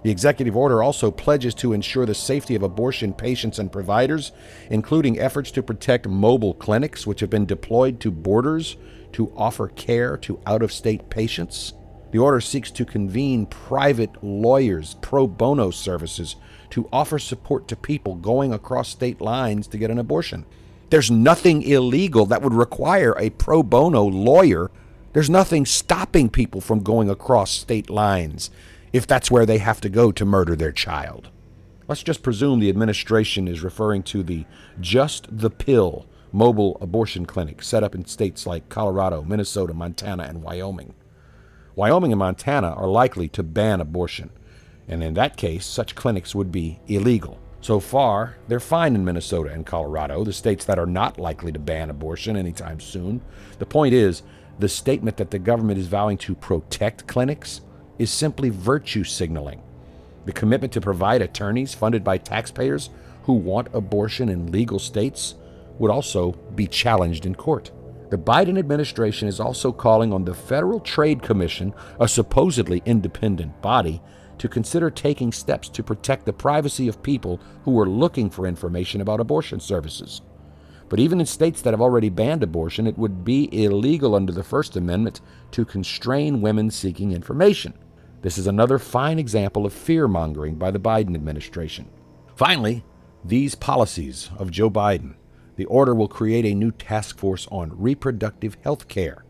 The 0.03 0.11
executive 0.11 0.55
order 0.55 0.83
also 0.83 1.09
pledges 1.09 1.55
to 1.55 1.73
ensure 1.73 2.05
the 2.05 2.13
safety 2.13 2.53
of 2.53 2.61
abortion 2.61 3.13
patients 3.13 3.57
and 3.57 3.71
providers, 3.71 4.33
including 4.69 5.19
efforts 5.19 5.49
to 5.51 5.63
protect 5.63 6.07
mobile 6.07 6.53
clinics 6.53 7.07
which 7.07 7.21
have 7.21 7.29
been 7.29 7.45
deployed 7.45 7.99
to 8.01 8.11
borders 8.11 8.75
to 9.15 9.31
offer 9.37 9.69
care 9.69 10.17
to 10.17 10.37
out 10.45 10.61
of 10.61 10.73
state 10.73 11.09
patients. 11.09 11.71
The 12.11 12.19
order 12.19 12.41
seeks 12.41 12.69
to 12.71 12.83
convene 12.83 13.45
private 13.45 14.21
lawyers' 14.21 14.95
pro 14.95 15.25
bono 15.25 15.71
services 15.71 16.35
to 16.71 16.89
offer 16.91 17.17
support 17.17 17.69
to 17.69 17.77
people 17.77 18.15
going 18.15 18.51
across 18.51 18.89
state 18.89 19.21
lines 19.21 19.67
to 19.67 19.77
get 19.77 19.89
an 19.89 19.99
abortion. 19.99 20.45
There's 20.89 21.09
nothing 21.09 21.61
illegal 21.61 22.25
that 22.25 22.41
would 22.41 22.53
require 22.53 23.15
a 23.17 23.29
pro 23.29 23.63
bono 23.63 24.03
lawyer. 24.03 24.69
There's 25.13 25.29
nothing 25.29 25.65
stopping 25.65 26.29
people 26.29 26.59
from 26.59 26.83
going 26.83 27.09
across 27.09 27.51
state 27.51 27.89
lines 27.89 28.51
if 28.91 29.07
that's 29.07 29.31
where 29.31 29.45
they 29.45 29.59
have 29.59 29.79
to 29.81 29.89
go 29.89 30.11
to 30.11 30.25
murder 30.25 30.57
their 30.57 30.73
child. 30.73 31.29
Let's 31.87 32.03
just 32.03 32.21
presume 32.21 32.59
the 32.59 32.69
administration 32.69 33.47
is 33.47 33.63
referring 33.63 34.03
to 34.03 34.23
the 34.23 34.43
Just 34.81 35.37
the 35.37 35.49
Pill 35.49 36.05
mobile 36.35 36.77
abortion 36.81 37.25
clinics 37.25 37.65
set 37.65 37.81
up 37.81 37.95
in 37.95 38.03
states 38.05 38.45
like 38.45 38.67
Colorado, 38.67 39.23
Minnesota, 39.23 39.73
Montana, 39.73 40.23
and 40.23 40.43
Wyoming. 40.43 40.93
Wyoming 41.75 42.11
and 42.11 42.19
Montana 42.19 42.73
are 42.73 42.89
likely 42.89 43.29
to 43.29 43.41
ban 43.41 43.79
abortion, 43.79 44.29
and 44.85 45.01
in 45.01 45.13
that 45.13 45.37
case, 45.37 45.65
such 45.65 45.95
clinics 45.95 46.35
would 46.35 46.51
be 46.51 46.81
illegal. 46.87 47.39
So 47.61 47.79
far, 47.79 48.35
they're 48.49 48.59
fine 48.59 48.95
in 48.95 49.05
Minnesota 49.05 49.49
and 49.51 49.65
Colorado, 49.65 50.25
the 50.25 50.33
states 50.33 50.65
that 50.65 50.77
are 50.77 50.85
not 50.85 51.17
likely 51.17 51.53
to 51.53 51.57
ban 51.59 51.89
abortion 51.89 52.35
anytime 52.35 52.81
soon. 52.81 53.21
The 53.57 53.65
point 53.65 53.93
is, 53.93 54.21
the 54.59 54.67
statement 54.67 55.15
that 55.15 55.31
the 55.31 55.39
government 55.39 55.79
is 55.79 55.87
vowing 55.87 56.17
to 56.17 56.35
protect 56.35 57.07
clinics 57.07 57.61
is 57.97 58.11
simply 58.11 58.49
virtue 58.49 59.05
signaling. 59.05 59.61
The 60.25 60.33
commitment 60.33 60.73
to 60.73 60.81
provide 60.81 61.21
attorneys 61.21 61.73
funded 61.73 62.03
by 62.03 62.17
taxpayers 62.17 62.89
who 63.23 63.33
want 63.33 63.73
abortion 63.73 64.27
in 64.27 64.51
legal 64.51 64.79
states 64.79 65.35
would 65.79 65.91
also 65.91 66.31
be 66.55 66.67
challenged 66.67 67.25
in 67.25 67.35
court. 67.35 67.71
The 68.09 68.17
Biden 68.17 68.59
administration 68.59 69.27
is 69.27 69.39
also 69.39 69.71
calling 69.71 70.13
on 70.13 70.25
the 70.25 70.33
Federal 70.33 70.79
Trade 70.79 71.21
Commission, 71.21 71.73
a 71.99 72.07
supposedly 72.07 72.81
independent 72.85 73.61
body, 73.61 74.01
to 74.37 74.47
consider 74.47 74.89
taking 74.89 75.31
steps 75.31 75.69
to 75.69 75.83
protect 75.83 76.25
the 76.25 76.33
privacy 76.33 76.87
of 76.87 77.01
people 77.01 77.39
who 77.63 77.79
are 77.79 77.89
looking 77.89 78.29
for 78.29 78.45
information 78.45 79.01
about 79.01 79.19
abortion 79.19 79.59
services. 79.59 80.21
But 80.87 80.99
even 80.99 81.19
in 81.19 81.25
states 81.25 81.61
that 81.61 81.71
have 81.71 81.81
already 81.81 82.09
banned 82.09 82.43
abortion, 82.43 82.85
it 82.85 82.97
would 82.97 83.25
be 83.25 83.49
illegal 83.51 84.13
under 84.13 84.31
the 84.31 84.43
First 84.43 84.75
Amendment 84.75 85.21
to 85.51 85.65
constrain 85.65 86.41
women 86.41 86.69
seeking 86.69 87.11
information. 87.11 87.73
This 88.21 88.37
is 88.37 88.47
another 88.47 88.77
fine 88.77 89.17
example 89.17 89.65
of 89.65 89.73
fear 89.73 90.07
mongering 90.07 90.55
by 90.55 90.69
the 90.71 90.79
Biden 90.79 91.15
administration. 91.15 91.89
Finally, 92.35 92.83
these 93.23 93.55
policies 93.55 94.29
of 94.37 94.51
Joe 94.51 94.69
Biden 94.69 95.15
the 95.55 95.65
order 95.65 95.95
will 95.95 96.07
create 96.07 96.45
a 96.45 96.53
new 96.53 96.71
task 96.71 97.17
force 97.17 97.47
on 97.51 97.79
reproductive 97.79 98.57
health 98.63 98.87
care. 98.87 99.23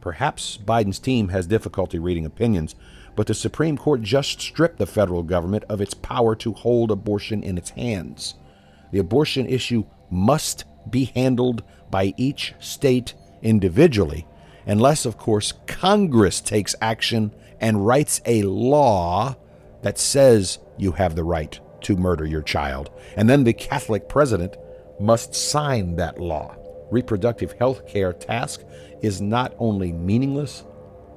Perhaps 0.00 0.58
Biden's 0.58 0.98
team 0.98 1.28
has 1.28 1.46
difficulty 1.46 1.98
reading 1.98 2.26
opinions, 2.26 2.74
but 3.16 3.26
the 3.26 3.34
Supreme 3.34 3.78
Court 3.78 4.02
just 4.02 4.40
stripped 4.40 4.78
the 4.78 4.86
federal 4.86 5.22
government 5.22 5.64
of 5.68 5.80
its 5.80 5.94
power 5.94 6.34
to 6.36 6.52
hold 6.52 6.90
abortion 6.90 7.42
in 7.42 7.56
its 7.56 7.70
hands. 7.70 8.34
The 8.92 8.98
abortion 8.98 9.46
issue 9.46 9.84
must 10.10 10.64
be 10.90 11.06
handled 11.06 11.62
by 11.90 12.12
each 12.16 12.54
state 12.60 13.14
individually, 13.42 14.26
unless, 14.66 15.06
of 15.06 15.16
course, 15.16 15.54
Congress 15.66 16.40
takes 16.40 16.74
action 16.80 17.32
and 17.60 17.86
writes 17.86 18.20
a 18.26 18.42
law 18.42 19.36
that 19.82 19.98
says 19.98 20.58
you 20.76 20.92
have 20.92 21.14
the 21.16 21.24
right 21.24 21.58
to 21.82 21.96
murder 21.96 22.26
your 22.26 22.42
child. 22.42 22.90
And 23.16 23.28
then 23.28 23.44
the 23.44 23.52
Catholic 23.52 24.08
president 24.08 24.56
must 25.00 25.34
sign 25.34 25.96
that 25.96 26.20
law. 26.20 26.56
Reproductive 26.90 27.52
health 27.52 27.86
care 27.86 28.12
task 28.12 28.62
is 29.02 29.20
not 29.20 29.54
only 29.58 29.92
meaningless, 29.92 30.64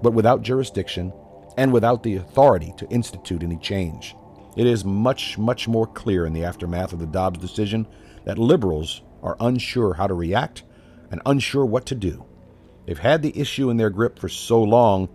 but 0.02 0.14
without 0.14 0.42
jurisdiction 0.42 1.14
and 1.58 1.74
without 1.74 2.04
the 2.04 2.16
authority 2.16 2.74
to 2.78 2.88
institute 2.90 3.44
any 3.44 3.58
change. 3.58 4.16
It 4.56 4.66
is 4.66 4.86
much, 4.86 5.38
much 5.38 5.68
more 5.68 5.88
clear 5.88 6.26
in 6.26 6.34
the 6.34 6.44
aftermath 6.44 6.94
of 6.94 7.00
the 7.00 7.06
Dobbs 7.06 7.40
decision 7.40 7.88
that 8.26 8.40
liberals 8.40 9.02
are 9.22 9.38
unsure 9.40 9.94
how 9.94 10.08
to 10.08 10.14
react 10.14 10.64
and 11.12 11.22
unsure 11.26 11.66
what 11.66 11.86
to 11.88 11.96
do. 11.96 12.26
They've 12.86 12.98
had 12.98 13.22
the 13.22 13.38
issue 13.38 13.70
in 13.70 13.78
their 13.78 13.90
grip 13.90 14.18
for 14.18 14.30
so 14.30 14.62
long, 14.64 15.10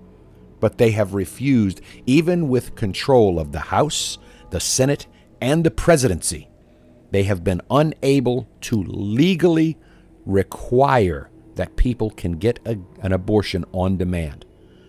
but 0.61 0.79
they 0.79 0.92
have 0.92 1.14
refused, 1.14 1.81
even 2.07 2.48
with 2.48 2.77
control 2.77 3.38
of 3.38 3.53
the 3.53 3.59
House, 3.59 4.18
the 4.51 4.61
Senate, 4.61 5.07
and 5.40 5.64
the 5.64 5.70
presidency, 5.70 6.48
they 7.12 7.22
have 7.25 7.44
been 7.44 7.61
unable 7.70 8.48
to 8.62 8.83
legally 8.83 9.79
require 10.27 11.31
that 11.55 11.77
people 11.77 12.11
can 12.11 12.33
get 12.33 12.59
a, 12.64 12.79
an 13.03 13.12
abortion 13.12 13.64
on 13.72 13.98
demand. 13.98 14.44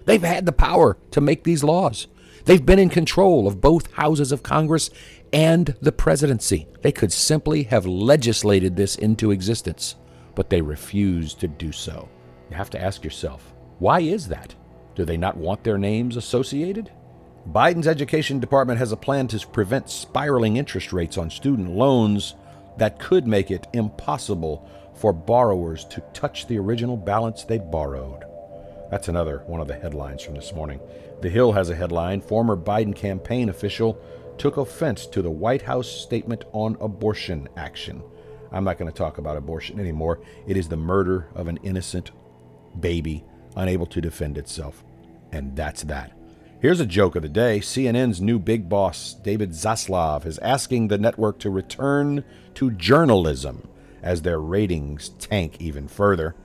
They've 0.05 0.23
had 0.23 0.45
the 0.45 0.51
power 0.51 0.97
to 1.11 1.21
make 1.21 1.43
these 1.43 1.63
laws. 1.63 2.07
They've 2.45 2.65
been 2.65 2.79
in 2.79 2.89
control 2.89 3.47
of 3.47 3.61
both 3.61 3.93
houses 3.93 4.31
of 4.31 4.41
Congress 4.43 4.89
and 5.31 5.75
the 5.81 5.91
presidency. 5.91 6.67
They 6.81 6.91
could 6.91 7.11
simply 7.11 7.63
have 7.63 7.85
legislated 7.85 8.75
this 8.75 8.95
into 8.95 9.31
existence, 9.31 9.95
but 10.35 10.49
they 10.49 10.61
refuse 10.61 11.33
to 11.35 11.47
do 11.47 11.71
so. 11.71 12.09
You 12.49 12.55
have 12.55 12.69
to 12.71 12.81
ask 12.81 13.03
yourself, 13.03 13.53
why 13.79 13.99
is 13.99 14.27
that? 14.29 14.55
Do 14.95 15.05
they 15.05 15.17
not 15.17 15.37
want 15.37 15.63
their 15.63 15.77
names 15.77 16.17
associated? 16.17 16.91
Biden's 17.49 17.87
education 17.87 18.39
department 18.39 18.79
has 18.79 18.93
a 18.93 18.97
plan 18.97 19.27
to 19.27 19.47
prevent 19.47 19.89
spiraling 19.89 20.55
interest 20.55 20.93
rates 20.93 21.17
on 21.17 21.29
student 21.29 21.71
loans 21.71 22.35
that 22.77 22.99
could 22.99 23.27
make 23.27 23.51
it 23.51 23.67
impossible 23.73 24.67
for 24.95 25.11
borrowers 25.11 25.83
to 25.85 26.01
touch 26.13 26.47
the 26.47 26.57
original 26.57 26.95
balance 26.95 27.43
they 27.43 27.57
borrowed. 27.57 28.23
That's 28.89 29.09
another 29.09 29.43
one 29.45 29.59
of 29.59 29.67
the 29.67 29.75
headlines 29.75 30.23
from 30.23 30.35
this 30.35 30.53
morning. 30.53 30.79
The 31.21 31.29
Hill 31.29 31.51
has 31.51 31.69
a 31.69 31.75
headline 31.75 32.21
Former 32.21 32.55
Biden 32.55 32.95
campaign 32.95 33.49
official 33.49 33.99
took 34.37 34.57
offense 34.57 35.05
to 35.07 35.21
the 35.21 35.29
White 35.29 35.63
House 35.63 35.89
statement 35.89 36.45
on 36.53 36.77
abortion 36.79 37.49
action. 37.57 38.01
I'm 38.51 38.63
not 38.63 38.77
going 38.77 38.91
to 38.91 38.97
talk 38.97 39.17
about 39.17 39.35
abortion 39.35 39.79
anymore. 39.79 40.21
It 40.47 40.55
is 40.55 40.69
the 40.69 40.77
murder 40.77 41.27
of 41.35 41.47
an 41.47 41.57
innocent 41.63 42.11
baby 42.79 43.25
unable 43.55 43.85
to 43.87 44.01
defend 44.01 44.37
itself. 44.37 44.83
And 45.31 45.55
that's 45.55 45.83
that. 45.83 46.17
Here's 46.63 46.79
a 46.79 46.85
joke 46.85 47.17
of 47.17 47.23
the 47.23 47.27
day 47.27 47.59
CNN's 47.59 48.21
new 48.21 48.39
big 48.39 48.69
boss, 48.69 49.13
David 49.13 49.49
Zaslav, 49.49 50.25
is 50.25 50.39
asking 50.39 50.87
the 50.87 50.97
network 50.97 51.37
to 51.39 51.49
return 51.49 52.23
to 52.53 52.71
journalism 52.71 53.67
as 54.01 54.21
their 54.21 54.39
ratings 54.39 55.09
tank 55.09 55.57
even 55.59 55.89
further. 55.89 56.37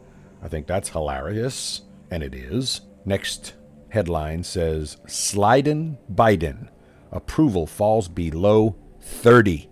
I 0.42 0.48
think 0.48 0.66
that's 0.66 0.88
hilarious, 0.88 1.82
and 2.10 2.24
it 2.24 2.34
is. 2.34 2.80
Next 3.04 3.54
headline 3.90 4.42
says 4.42 4.96
Sliden 5.06 5.98
Biden. 6.12 6.68
Approval 7.12 7.68
falls 7.68 8.08
below 8.08 8.74
30%. 9.00 9.68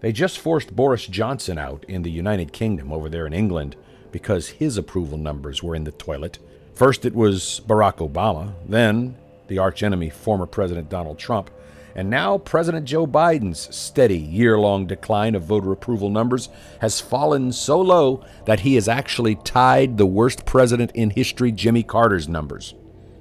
They 0.00 0.10
just 0.10 0.40
forced 0.40 0.74
Boris 0.74 1.06
Johnson 1.06 1.58
out 1.58 1.84
in 1.86 2.02
the 2.02 2.10
United 2.10 2.52
Kingdom 2.52 2.92
over 2.92 3.08
there 3.08 3.28
in 3.28 3.32
England 3.32 3.76
because 4.10 4.48
his 4.48 4.76
approval 4.76 5.16
numbers 5.16 5.62
were 5.62 5.76
in 5.76 5.84
the 5.84 5.92
toilet. 5.92 6.40
First, 6.74 7.04
it 7.04 7.14
was 7.14 7.60
Barack 7.66 7.96
Obama, 7.96 8.54
then 8.66 9.16
the 9.48 9.58
archenemy, 9.58 10.08
former 10.08 10.46
President 10.46 10.88
Donald 10.88 11.18
Trump, 11.18 11.50
and 11.94 12.08
now 12.08 12.38
President 12.38 12.86
Joe 12.86 13.06
Biden's 13.06 13.74
steady 13.74 14.18
year 14.18 14.58
long 14.58 14.86
decline 14.86 15.34
of 15.34 15.44
voter 15.44 15.72
approval 15.72 16.08
numbers 16.08 16.48
has 16.80 17.00
fallen 17.00 17.52
so 17.52 17.78
low 17.78 18.24
that 18.46 18.60
he 18.60 18.76
has 18.76 18.88
actually 18.88 19.34
tied 19.36 19.98
the 19.98 20.06
worst 20.06 20.46
president 20.46 20.90
in 20.92 21.10
history, 21.10 21.52
Jimmy 21.52 21.82
Carter's 21.82 22.28
numbers. 22.28 22.74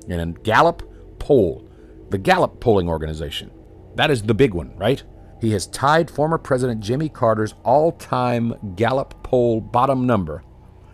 In 0.07 0.21
a 0.21 0.27
Gallup 0.27 0.83
poll, 1.19 1.67
the 2.09 2.17
Gallup 2.17 2.61
polling 2.61 2.87
organization, 2.87 3.51
that 3.95 4.09
is 4.09 4.23
the 4.23 4.33
big 4.33 4.53
one, 4.53 4.73
right? 4.77 5.03
He 5.41 5.51
has 5.51 5.67
tied 5.67 6.09
former 6.09 6.37
President 6.37 6.79
Jimmy 6.79 7.09
Carter's 7.09 7.55
all 7.63 7.91
time 7.91 8.75
Gallup 8.75 9.21
poll 9.23 9.59
bottom 9.59 10.05
number 10.05 10.43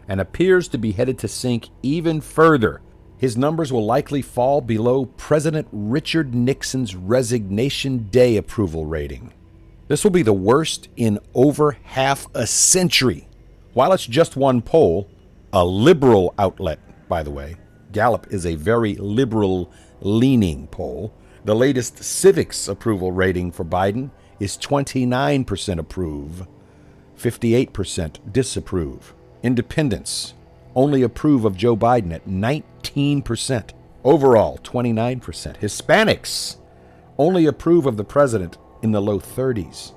and 0.07 0.21
appears 0.21 0.67
to 0.69 0.77
be 0.77 0.91
headed 0.91 1.17
to 1.19 1.27
sink 1.27 1.69
even 1.83 2.21
further. 2.21 2.81
His 3.17 3.35
numbers 3.35 3.73
will 3.73 3.85
likely 3.85 4.21
fall 4.21 4.61
below 4.61 5.05
President 5.05 5.67
Richard 5.71 6.35
Nixon's 6.35 6.95
resignation 6.95 8.07
day 8.09 8.37
approval 8.37 8.85
rating. 8.85 9.33
This 9.87 10.03
will 10.03 10.11
be 10.11 10.21
the 10.21 10.33
worst 10.33 10.89
in 10.95 11.19
over 11.33 11.77
half 11.83 12.27
a 12.33 12.45
century. 12.45 13.27
While 13.73 13.93
it's 13.93 14.05
just 14.05 14.35
one 14.35 14.61
poll, 14.61 15.09
a 15.53 15.65
liberal 15.65 16.33
outlet, 16.37 16.79
by 17.07 17.23
the 17.23 17.31
way, 17.31 17.55
Gallup 17.91 18.27
is 18.29 18.45
a 18.45 18.55
very 18.55 18.95
liberal 18.95 19.71
leaning 20.01 20.67
poll. 20.67 21.13
The 21.45 21.55
latest 21.55 21.95
Civiqs 21.95 22.67
approval 22.67 23.11
rating 23.11 23.51
for 23.51 23.63
Biden 23.63 24.11
is 24.39 24.57
29% 24.57 25.79
approve, 25.79 26.45
58% 27.17 28.31
disapprove. 28.31 29.13
Independents 29.43 30.33
only 30.75 31.01
approve 31.01 31.45
of 31.45 31.57
Joe 31.57 31.75
Biden 31.75 32.13
at 32.13 32.27
19%. 32.27 33.69
Overall, 34.03 34.59
29%. 34.63 35.57
Hispanics 35.57 36.57
only 37.17 37.45
approve 37.45 37.85
of 37.85 37.97
the 37.97 38.03
president 38.03 38.57
in 38.81 38.91
the 38.91 39.01
low 39.01 39.19
30s. 39.19 39.93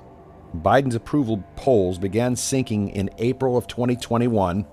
Biden's 0.55 0.95
approval 0.95 1.43
polls 1.55 1.97
began 1.97 2.35
sinking 2.35 2.89
in 2.89 3.09
April 3.19 3.55
of 3.55 3.67
2021. 3.67 4.65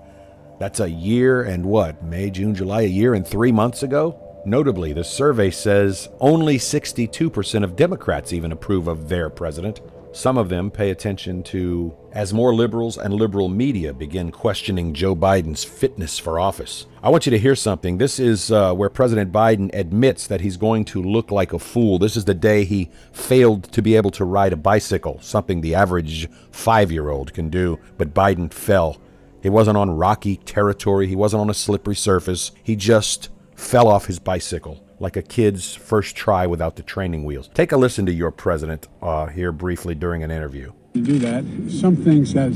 That's 0.59 0.79
a 0.79 0.89
year 0.89 1.43
and 1.43 1.65
what? 1.65 2.03
May, 2.03 2.29
June, 2.29 2.53
July, 2.53 2.81
a 2.81 2.87
year 2.87 3.13
and 3.13 3.25
three 3.25 3.51
months 3.51 3.83
ago? 3.83 4.19
Notably, 4.45 4.93
the 4.93 5.03
survey 5.03 5.51
says 5.51 6.09
only 6.19 6.57
62% 6.57 7.63
of 7.63 7.75
Democrats 7.75 8.33
even 8.33 8.51
approve 8.51 8.87
of 8.87 9.09
their 9.09 9.29
president. 9.29 9.79
Some 10.11 10.39
of 10.39 10.49
them 10.49 10.71
pay 10.71 10.89
attention 10.89 11.43
to 11.43 11.95
as 12.11 12.33
more 12.33 12.53
liberals 12.53 12.97
and 12.97 13.13
liberal 13.13 13.47
media 13.47 13.93
begin 13.93 14.31
questioning 14.31 14.95
Joe 14.95 15.15
Biden's 15.15 15.63
fitness 15.63 16.17
for 16.17 16.39
office. 16.39 16.87
I 17.03 17.09
want 17.09 17.27
you 17.27 17.29
to 17.29 17.37
hear 17.37 17.55
something. 17.55 17.99
This 17.99 18.19
is 18.19 18.51
uh, 18.51 18.73
where 18.73 18.89
President 18.89 19.31
Biden 19.31 19.69
admits 19.71 20.25
that 20.25 20.41
he's 20.41 20.57
going 20.57 20.85
to 20.85 21.03
look 21.03 21.29
like 21.29 21.53
a 21.53 21.59
fool. 21.59 21.99
This 21.99 22.17
is 22.17 22.25
the 22.25 22.33
day 22.33 22.65
he 22.65 22.89
failed 23.11 23.71
to 23.71 23.83
be 23.83 23.95
able 23.95 24.09
to 24.11 24.25
ride 24.25 24.51
a 24.51 24.57
bicycle, 24.57 25.21
something 25.21 25.61
the 25.61 25.75
average 25.75 26.27
five 26.51 26.91
year 26.91 27.09
old 27.09 27.33
can 27.33 27.49
do, 27.49 27.77
but 27.97 28.13
Biden 28.13 28.51
fell. 28.51 28.99
He 29.43 29.49
wasn't 29.49 29.77
on 29.77 29.91
rocky 29.91 30.37
territory, 30.37 31.05
he 31.05 31.15
wasn't 31.15 31.41
on 31.41 31.49
a 31.51 31.53
slippery 31.53 31.95
surface. 31.95 32.51
He 32.63 32.75
just 32.75 33.29
fell 33.55 33.87
off 33.87 34.07
his 34.07 34.17
bicycle 34.17 34.83
like 34.99 35.15
a 35.15 35.21
kid's 35.21 35.75
first 35.75 36.15
try 36.15 36.45
without 36.45 36.75
the 36.75 36.83
training 36.83 37.23
wheels. 37.23 37.49
Take 37.53 37.71
a 37.71 37.77
listen 37.77 38.05
to 38.05 38.13
your 38.13 38.31
president 38.31 38.87
uh, 39.01 39.27
here 39.27 39.51
briefly 39.51 39.95
during 39.95 40.23
an 40.23 40.31
interview. 40.31 40.73
To 40.93 41.01
do 41.01 41.19
that, 41.19 41.45
some 41.71 41.95
things 41.95 42.33
that 42.33 42.51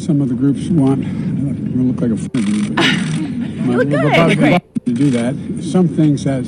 some 0.00 0.20
of 0.20 0.28
the 0.28 0.34
groups 0.34 0.68
want, 0.68 1.04
I 1.04 1.80
look 1.82 2.00
like 2.00 2.10
a 2.10 2.16
fool. 2.16 3.16
You 3.66 3.78
look 3.78 3.88
good. 3.88 4.62
To 4.84 4.92
do 4.92 5.10
that, 5.10 5.34
some 5.60 5.88
things 5.88 6.22
that 6.22 6.44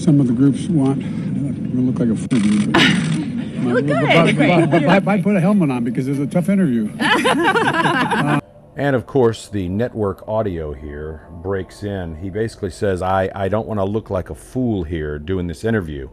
some 0.00 0.20
of 0.20 0.26
the 0.26 0.32
groups 0.32 0.68
want, 0.68 1.04
I 1.04 1.78
look 1.78 1.98
like 1.98 2.08
a 2.08 2.16
fool. 2.16 3.10
You 3.60 3.74
look 3.74 3.86
good. 3.86 4.38
But, 4.70 5.06
I 5.06 5.20
put 5.20 5.36
a 5.36 5.40
helmet 5.40 5.70
on 5.70 5.84
because 5.84 6.08
it's 6.08 6.18
a 6.18 6.26
tough 6.26 6.48
interview. 6.48 6.90
uh, 7.00 8.39
and 8.80 8.96
of 8.96 9.06
course, 9.06 9.46
the 9.50 9.68
network 9.68 10.26
audio 10.26 10.72
here 10.72 11.28
breaks 11.42 11.82
in. 11.82 12.16
He 12.16 12.30
basically 12.30 12.70
says, 12.70 13.02
I, 13.02 13.30
I 13.34 13.46
don't 13.46 13.68
want 13.68 13.78
to 13.78 13.84
look 13.84 14.08
like 14.08 14.30
a 14.30 14.34
fool 14.34 14.84
here 14.84 15.18
doing 15.18 15.46
this 15.46 15.64
interview. 15.64 16.08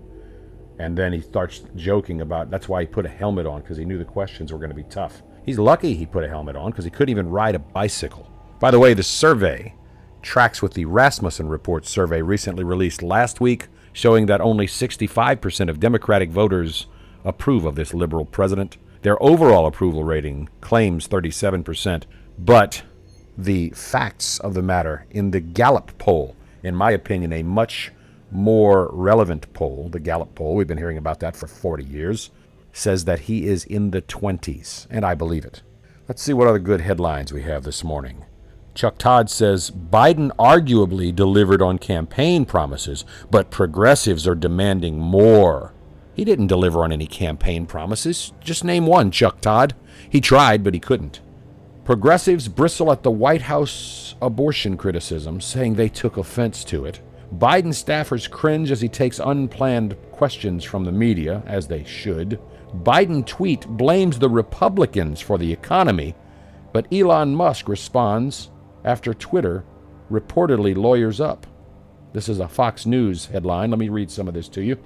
And 0.77 0.97
then 0.97 1.13
he 1.13 1.21
starts 1.21 1.63
joking 1.77 2.19
about 2.19 2.49
that's 2.49 2.67
why 2.67 2.81
he 2.81 2.87
put 2.87 3.05
a 3.05 3.09
helmet 3.09 3.45
on 3.45 3.61
because 3.61 3.77
he 3.77 3.85
knew 3.85 3.97
the 3.97 4.03
questions 4.03 4.51
were 4.51 4.59
going 4.59 4.69
to 4.69 4.75
be 4.75 4.83
tough. 4.83 5.23
He's 5.45 5.57
lucky 5.57 5.93
he 5.93 6.05
put 6.05 6.25
a 6.25 6.27
helmet 6.27 6.57
on 6.57 6.71
because 6.71 6.83
he 6.83 6.91
couldn't 6.91 7.09
even 7.09 7.29
ride 7.29 7.55
a 7.55 7.59
bicycle. 7.59 8.29
By 8.59 8.69
the 8.69 8.79
way, 8.79 8.93
the 8.93 9.01
survey 9.01 9.73
tracks 10.21 10.61
with 10.61 10.73
the 10.73 10.83
Rasmussen 10.83 11.47
Report 11.47 11.85
survey 11.85 12.21
recently 12.21 12.65
released 12.65 13.01
last 13.01 13.39
week, 13.39 13.69
showing 13.93 14.25
that 14.25 14.41
only 14.41 14.67
65% 14.67 15.69
of 15.69 15.79
Democratic 15.79 16.31
voters 16.31 16.87
approve 17.23 17.63
of 17.63 17.75
this 17.75 17.93
liberal 17.93 18.25
president. 18.25 18.75
Their 19.03 19.23
overall 19.23 19.67
approval 19.67 20.03
rating 20.03 20.49
claims 20.59 21.07
37%, 21.07 22.03
but 22.37 22.83
the 23.37 23.69
facts 23.71 24.39
of 24.39 24.53
the 24.53 24.61
matter 24.61 25.05
in 25.11 25.31
the 25.31 25.39
Gallup 25.39 25.97
poll, 25.97 26.35
in 26.63 26.75
my 26.75 26.91
opinion, 26.91 27.33
a 27.33 27.43
much 27.43 27.91
more 28.31 28.89
relevant 28.91 29.51
poll, 29.53 29.89
the 29.89 29.99
Gallup 29.99 30.35
poll, 30.35 30.55
we've 30.55 30.67
been 30.67 30.77
hearing 30.77 30.97
about 30.97 31.19
that 31.19 31.35
for 31.35 31.47
40 31.47 31.83
years, 31.83 32.31
says 32.73 33.05
that 33.05 33.21
he 33.21 33.45
is 33.47 33.63
in 33.65 33.91
the 33.91 34.01
20s, 34.01 34.87
and 34.89 35.05
I 35.05 35.15
believe 35.15 35.45
it. 35.45 35.61
Let's 36.07 36.21
see 36.21 36.33
what 36.33 36.47
other 36.47 36.59
good 36.59 36.81
headlines 36.81 37.33
we 37.33 37.43
have 37.43 37.63
this 37.63 37.83
morning. 37.83 38.25
Chuck 38.75 38.97
Todd 38.99 39.29
says 39.29 39.71
Biden 39.71 40.29
arguably 40.37 41.13
delivered 41.13 41.61
on 41.61 41.79
campaign 41.79 42.45
promises, 42.45 43.05
but 43.31 43.49
progressives 43.49 44.27
are 44.27 44.35
demanding 44.35 44.99
more. 44.99 45.73
He 46.13 46.23
didn't 46.23 46.47
deliver 46.47 46.83
on 46.83 46.91
any 46.91 47.07
campaign 47.07 47.65
promises. 47.65 48.33
Just 48.39 48.63
name 48.63 48.85
one, 48.85 49.09
Chuck 49.09 49.41
Todd. 49.41 49.75
He 50.09 50.21
tried, 50.21 50.63
but 50.63 50.75
he 50.75 50.79
couldn't. 50.79 51.21
Progressives 51.87 52.49
bristle 52.49 52.91
at 52.91 53.01
the 53.01 53.09
White 53.09 53.43
House 53.43 54.15
abortion 54.21 54.75
criticism, 54.75 55.39
saying 55.39 55.75
they 55.75 55.87
took 55.87 56.17
offense 56.17 56.65
to 56.65 56.83
it. 56.83 56.99
Biden 57.37 57.67
staffers 57.67 58.29
cringe 58.29 58.71
as 58.71 58.81
he 58.81 58.89
takes 58.89 59.19
unplanned 59.19 59.95
questions 60.11 60.65
from 60.65 60.83
the 60.83 60.91
media, 60.91 61.41
as 61.45 61.65
they 61.65 61.85
should. 61.85 62.41
Biden 62.83 63.25
tweet 63.25 63.65
blames 63.65 64.19
the 64.19 64.29
Republicans 64.29 65.21
for 65.21 65.37
the 65.37 65.49
economy, 65.49 66.13
but 66.73 66.91
Elon 66.91 67.33
Musk 67.33 67.69
responds 67.69 68.51
after 68.83 69.13
Twitter 69.13 69.63
reportedly 70.11 70.75
lawyers 70.75 71.21
up. 71.21 71.47
This 72.11 72.27
is 72.27 72.41
a 72.41 72.49
Fox 72.49 72.85
News 72.85 73.27
headline. 73.27 73.69
Let 73.69 73.79
me 73.79 73.87
read 73.87 74.11
some 74.11 74.27
of 74.27 74.33
this 74.33 74.49
to 74.49 74.61
you. 74.61 74.77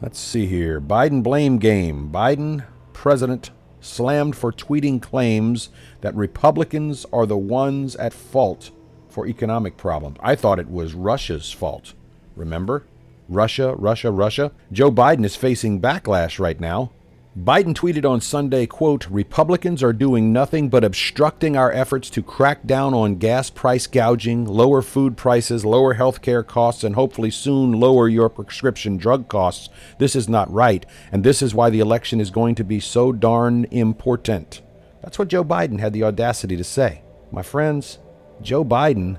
Let's 0.00 0.18
see 0.18 0.46
here. 0.46 0.80
Biden 0.80 1.22
blame 1.22 1.58
game. 1.58 2.10
Biden, 2.10 2.64
president, 2.92 3.52
slammed 3.82 4.36
for 4.36 4.52
tweeting 4.52 5.02
claims 5.02 5.68
that 6.00 6.14
Republicans 6.14 7.04
are 7.12 7.26
the 7.26 7.36
ones 7.36 7.94
at 7.96 8.14
fault 8.14 8.70
for 9.08 9.26
economic 9.26 9.76
problems. 9.76 10.16
I 10.20 10.34
thought 10.34 10.58
it 10.58 10.70
was 10.70 10.94
Russia's 10.94 11.52
fault. 11.52 11.92
Remember? 12.34 12.84
Russia, 13.28 13.74
Russia, 13.74 14.10
Russia. 14.10 14.52
Joe 14.72 14.90
Biden 14.90 15.24
is 15.24 15.36
facing 15.36 15.80
backlash 15.80 16.38
right 16.38 16.58
now. 16.58 16.92
Biden 17.38 17.72
tweeted 17.72 18.04
on 18.04 18.20
Sunday, 18.20 18.66
quote, 18.66 19.08
Republicans 19.08 19.82
are 19.82 19.94
doing 19.94 20.34
nothing 20.34 20.68
but 20.68 20.84
obstructing 20.84 21.56
our 21.56 21.72
efforts 21.72 22.10
to 22.10 22.22
crack 22.22 22.66
down 22.66 22.92
on 22.92 23.14
gas 23.14 23.48
price 23.48 23.86
gouging, 23.86 24.44
lower 24.44 24.82
food 24.82 25.16
prices, 25.16 25.64
lower 25.64 25.94
health 25.94 26.20
care 26.20 26.42
costs, 26.42 26.84
and 26.84 26.94
hopefully 26.94 27.30
soon 27.30 27.72
lower 27.72 28.06
your 28.06 28.28
prescription 28.28 28.98
drug 28.98 29.28
costs. 29.28 29.70
This 29.96 30.14
is 30.14 30.28
not 30.28 30.52
right, 30.52 30.84
and 31.10 31.24
this 31.24 31.40
is 31.40 31.54
why 31.54 31.70
the 31.70 31.80
election 31.80 32.20
is 32.20 32.28
going 32.28 32.54
to 32.56 32.64
be 32.64 32.80
so 32.80 33.12
darn 33.12 33.64
important. 33.70 34.60
That's 35.00 35.18
what 35.18 35.28
Joe 35.28 35.42
Biden 35.42 35.80
had 35.80 35.94
the 35.94 36.04
audacity 36.04 36.58
to 36.58 36.64
say. 36.64 37.00
My 37.30 37.42
friends, 37.42 37.98
Joe 38.42 38.62
Biden 38.62 39.18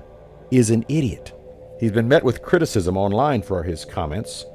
is 0.52 0.70
an 0.70 0.84
idiot. 0.88 1.32
He's 1.80 1.90
been 1.90 2.06
met 2.06 2.22
with 2.22 2.42
criticism 2.42 2.96
online 2.96 3.42
for 3.42 3.64
his 3.64 3.84
comments. 3.84 4.46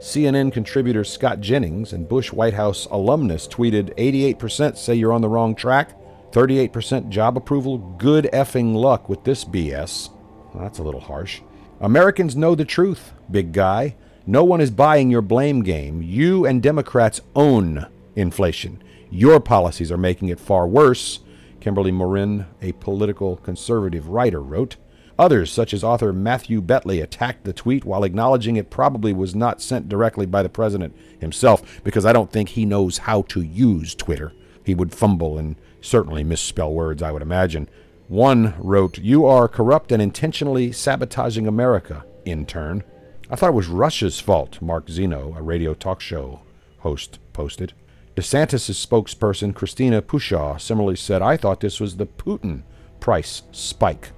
CNN 0.00 0.50
contributor 0.50 1.04
Scott 1.04 1.42
Jennings 1.42 1.92
and 1.92 2.08
Bush 2.08 2.32
White 2.32 2.54
House 2.54 2.86
alumnus 2.86 3.46
tweeted 3.46 3.94
88% 3.98 4.78
say 4.78 4.94
you're 4.94 5.12
on 5.12 5.20
the 5.20 5.28
wrong 5.28 5.54
track, 5.54 5.94
38% 6.32 7.10
job 7.10 7.36
approval. 7.36 7.76
Good 7.76 8.24
effing 8.32 8.74
luck 8.74 9.10
with 9.10 9.24
this 9.24 9.44
BS. 9.44 10.08
Well, 10.54 10.62
that's 10.62 10.78
a 10.78 10.82
little 10.82 11.02
harsh. 11.02 11.42
Americans 11.80 12.34
know 12.34 12.54
the 12.54 12.64
truth, 12.64 13.12
big 13.30 13.52
guy. 13.52 13.94
No 14.26 14.42
one 14.42 14.62
is 14.62 14.70
buying 14.70 15.10
your 15.10 15.20
blame 15.20 15.62
game. 15.62 16.00
You 16.00 16.46
and 16.46 16.62
Democrats 16.62 17.20
own 17.36 17.86
inflation. 18.16 18.82
Your 19.10 19.38
policies 19.38 19.92
are 19.92 19.98
making 19.98 20.28
it 20.30 20.40
far 20.40 20.66
worse, 20.66 21.20
Kimberly 21.60 21.92
Morin, 21.92 22.46
a 22.62 22.72
political 22.72 23.36
conservative 23.36 24.08
writer, 24.08 24.40
wrote. 24.40 24.76
Others, 25.20 25.52
such 25.52 25.74
as 25.74 25.84
author 25.84 26.14
Matthew 26.14 26.62
Betley, 26.62 27.02
attacked 27.02 27.44
the 27.44 27.52
tweet 27.52 27.84
while 27.84 28.04
acknowledging 28.04 28.56
it 28.56 28.70
probably 28.70 29.12
was 29.12 29.34
not 29.34 29.60
sent 29.60 29.86
directly 29.86 30.24
by 30.24 30.42
the 30.42 30.48
president 30.48 30.96
himself, 31.20 31.84
because 31.84 32.06
I 32.06 32.14
don't 32.14 32.32
think 32.32 32.48
he 32.48 32.64
knows 32.64 32.96
how 32.96 33.20
to 33.28 33.42
use 33.42 33.94
Twitter. 33.94 34.32
He 34.64 34.74
would 34.74 34.94
fumble 34.94 35.36
and 35.36 35.56
certainly 35.82 36.24
misspell 36.24 36.72
words, 36.72 37.02
I 37.02 37.12
would 37.12 37.20
imagine. 37.20 37.68
One 38.08 38.54
wrote, 38.56 38.96
You 38.96 39.26
are 39.26 39.46
corrupt 39.46 39.92
and 39.92 40.00
intentionally 40.00 40.72
sabotaging 40.72 41.46
America, 41.46 42.02
intern. 42.24 42.82
I 43.28 43.36
thought 43.36 43.50
it 43.50 43.54
was 43.54 43.68
Russia's 43.68 44.20
fault, 44.20 44.62
Mark 44.62 44.88
Zeno, 44.88 45.34
a 45.36 45.42
radio 45.42 45.74
talk 45.74 46.00
show 46.00 46.40
host, 46.78 47.18
posted. 47.34 47.74
DeSantis' 48.16 48.86
spokesperson, 48.86 49.54
Christina 49.54 50.00
Pushaw, 50.00 50.58
similarly 50.58 50.96
said, 50.96 51.20
I 51.20 51.36
thought 51.36 51.60
this 51.60 51.78
was 51.78 51.98
the 51.98 52.06
Putin 52.06 52.62
price 53.00 53.42
spike. 53.52 54.12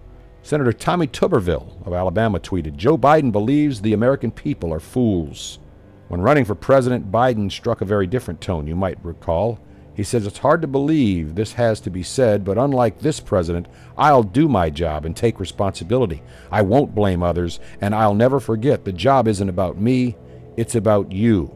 Senator 0.44 0.72
Tommy 0.72 1.06
Tuberville 1.06 1.86
of 1.86 1.92
Alabama 1.92 2.40
tweeted 2.40 2.74
Joe 2.74 2.98
Biden 2.98 3.30
believes 3.30 3.80
the 3.80 3.92
American 3.92 4.32
people 4.32 4.74
are 4.74 4.80
fools. 4.80 5.60
When 6.08 6.20
running 6.20 6.44
for 6.44 6.56
president, 6.56 7.12
Biden 7.12 7.50
struck 7.50 7.80
a 7.80 7.86
very 7.86 8.08
different 8.08 8.40
tone, 8.40 8.66
you 8.66 8.74
might 8.74 8.98
recall. 9.04 9.60
He 9.94 10.02
says 10.02 10.26
it's 10.26 10.38
hard 10.38 10.60
to 10.62 10.68
believe 10.68 11.34
this 11.34 11.52
has 11.52 11.78
to 11.80 11.90
be 11.90 12.02
said, 12.02 12.44
but 12.44 12.58
unlike 12.58 12.98
this 12.98 13.20
president, 13.20 13.68
I'll 13.96 14.24
do 14.24 14.48
my 14.48 14.68
job 14.68 15.04
and 15.04 15.16
take 15.16 15.38
responsibility. 15.38 16.22
I 16.50 16.62
won't 16.62 16.94
blame 16.94 17.22
others, 17.22 17.60
and 17.80 17.94
I'll 17.94 18.14
never 18.14 18.40
forget 18.40 18.84
the 18.84 18.92
job 18.92 19.28
isn't 19.28 19.48
about 19.48 19.80
me, 19.80 20.16
it's 20.56 20.74
about 20.74 21.12
you. 21.12 21.54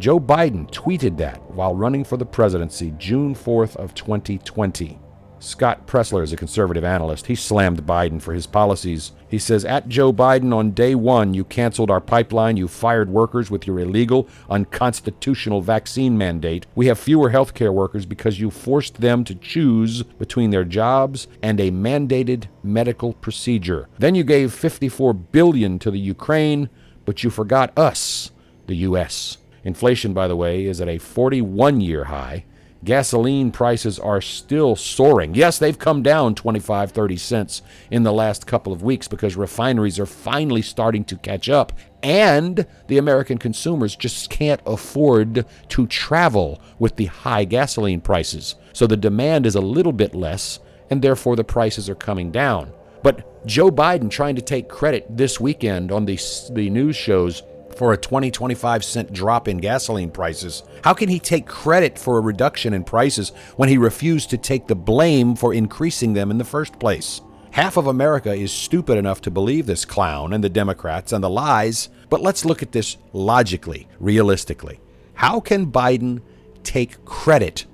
Joe 0.00 0.18
Biden 0.18 0.68
tweeted 0.72 1.16
that 1.18 1.40
while 1.52 1.76
running 1.76 2.02
for 2.02 2.16
the 2.16 2.26
presidency 2.26 2.92
June 2.98 3.32
4th 3.32 3.76
of 3.76 3.94
2020. 3.94 4.98
Scott 5.44 5.86
Presler 5.86 6.22
is 6.22 6.32
a 6.32 6.38
conservative 6.38 6.84
analyst. 6.84 7.26
He 7.26 7.34
slammed 7.34 7.84
Biden 7.84 8.20
for 8.20 8.32
his 8.32 8.46
policies. 8.46 9.12
He 9.28 9.38
says, 9.38 9.64
At 9.64 9.88
Joe 9.88 10.10
Biden, 10.10 10.54
on 10.54 10.70
day 10.70 10.94
one, 10.94 11.34
you 11.34 11.44
canceled 11.44 11.90
our 11.90 12.00
pipeline. 12.00 12.56
You 12.56 12.66
fired 12.66 13.10
workers 13.10 13.50
with 13.50 13.66
your 13.66 13.78
illegal, 13.78 14.26
unconstitutional 14.48 15.60
vaccine 15.60 16.16
mandate. 16.16 16.66
We 16.74 16.86
have 16.86 16.98
fewer 16.98 17.30
healthcare 17.30 17.74
workers 17.74 18.06
because 18.06 18.40
you 18.40 18.50
forced 18.50 19.02
them 19.02 19.22
to 19.24 19.34
choose 19.34 20.02
between 20.02 20.50
their 20.50 20.64
jobs 20.64 21.28
and 21.42 21.60
a 21.60 21.70
mandated 21.70 22.46
medical 22.62 23.12
procedure. 23.12 23.88
Then 23.98 24.14
you 24.14 24.24
gave 24.24 24.52
54 24.52 25.12
billion 25.12 25.78
to 25.80 25.90
the 25.90 25.98
Ukraine, 25.98 26.70
but 27.04 27.22
you 27.22 27.28
forgot 27.28 27.76
us, 27.78 28.30
the 28.66 28.76
U.S. 28.76 29.36
Inflation, 29.62 30.14
by 30.14 30.26
the 30.26 30.36
way, 30.36 30.64
is 30.64 30.80
at 30.80 30.88
a 30.88 30.98
41 30.98 31.82
year 31.82 32.04
high. 32.04 32.44
Gasoline 32.84 33.50
prices 33.50 33.98
are 33.98 34.20
still 34.20 34.76
soaring. 34.76 35.34
Yes, 35.34 35.58
they've 35.58 35.78
come 35.78 36.02
down 36.02 36.34
25, 36.34 36.92
30 36.92 37.16
cents 37.16 37.62
in 37.90 38.02
the 38.02 38.12
last 38.12 38.46
couple 38.46 38.72
of 38.72 38.82
weeks 38.82 39.08
because 39.08 39.36
refineries 39.36 39.98
are 39.98 40.06
finally 40.06 40.60
starting 40.60 41.02
to 41.04 41.16
catch 41.16 41.48
up, 41.48 41.72
and 42.02 42.66
the 42.88 42.98
American 42.98 43.38
consumers 43.38 43.96
just 43.96 44.28
can't 44.28 44.60
afford 44.66 45.46
to 45.68 45.86
travel 45.86 46.60
with 46.78 46.96
the 46.96 47.06
high 47.06 47.44
gasoline 47.44 48.02
prices. 48.02 48.56
So 48.74 48.86
the 48.86 48.96
demand 48.96 49.46
is 49.46 49.54
a 49.54 49.60
little 49.60 49.92
bit 49.92 50.14
less, 50.14 50.58
and 50.90 51.00
therefore 51.00 51.36
the 51.36 51.44
prices 51.44 51.88
are 51.88 51.94
coming 51.94 52.30
down. 52.30 52.70
But 53.02 53.46
Joe 53.46 53.70
Biden 53.70 54.10
trying 54.10 54.36
to 54.36 54.42
take 54.42 54.68
credit 54.68 55.06
this 55.08 55.40
weekend 55.40 55.90
on 55.90 56.04
the, 56.04 56.18
the 56.52 56.70
news 56.70 56.96
shows 56.96 57.42
for 57.76 57.92
a 57.92 57.96
20 57.96 58.30
25 58.30 58.84
cent 58.84 59.12
drop 59.12 59.48
in 59.48 59.58
gasoline 59.58 60.10
prices. 60.10 60.62
How 60.82 60.94
can 60.94 61.08
he 61.08 61.18
take 61.18 61.46
credit 61.46 61.98
for 61.98 62.18
a 62.18 62.22
reduction 62.22 62.74
in 62.74 62.84
prices 62.84 63.30
when 63.56 63.68
he 63.68 63.78
refused 63.78 64.30
to 64.30 64.38
take 64.38 64.66
the 64.66 64.74
blame 64.74 65.34
for 65.34 65.54
increasing 65.54 66.12
them 66.12 66.30
in 66.30 66.38
the 66.38 66.44
first 66.44 66.78
place? 66.78 67.20
Half 67.50 67.76
of 67.76 67.86
America 67.86 68.32
is 68.32 68.52
stupid 68.52 68.98
enough 68.98 69.20
to 69.22 69.30
believe 69.30 69.66
this 69.66 69.84
clown 69.84 70.32
and 70.32 70.42
the 70.42 70.48
Democrats 70.48 71.12
and 71.12 71.22
the 71.22 71.30
lies, 71.30 71.88
but 72.10 72.20
let's 72.20 72.44
look 72.44 72.62
at 72.62 72.72
this 72.72 72.96
logically, 73.12 73.86
realistically. 74.00 74.80
How 75.14 75.38
can 75.38 75.70
Biden 75.70 76.20
take 76.64 77.04
credit 77.04 77.66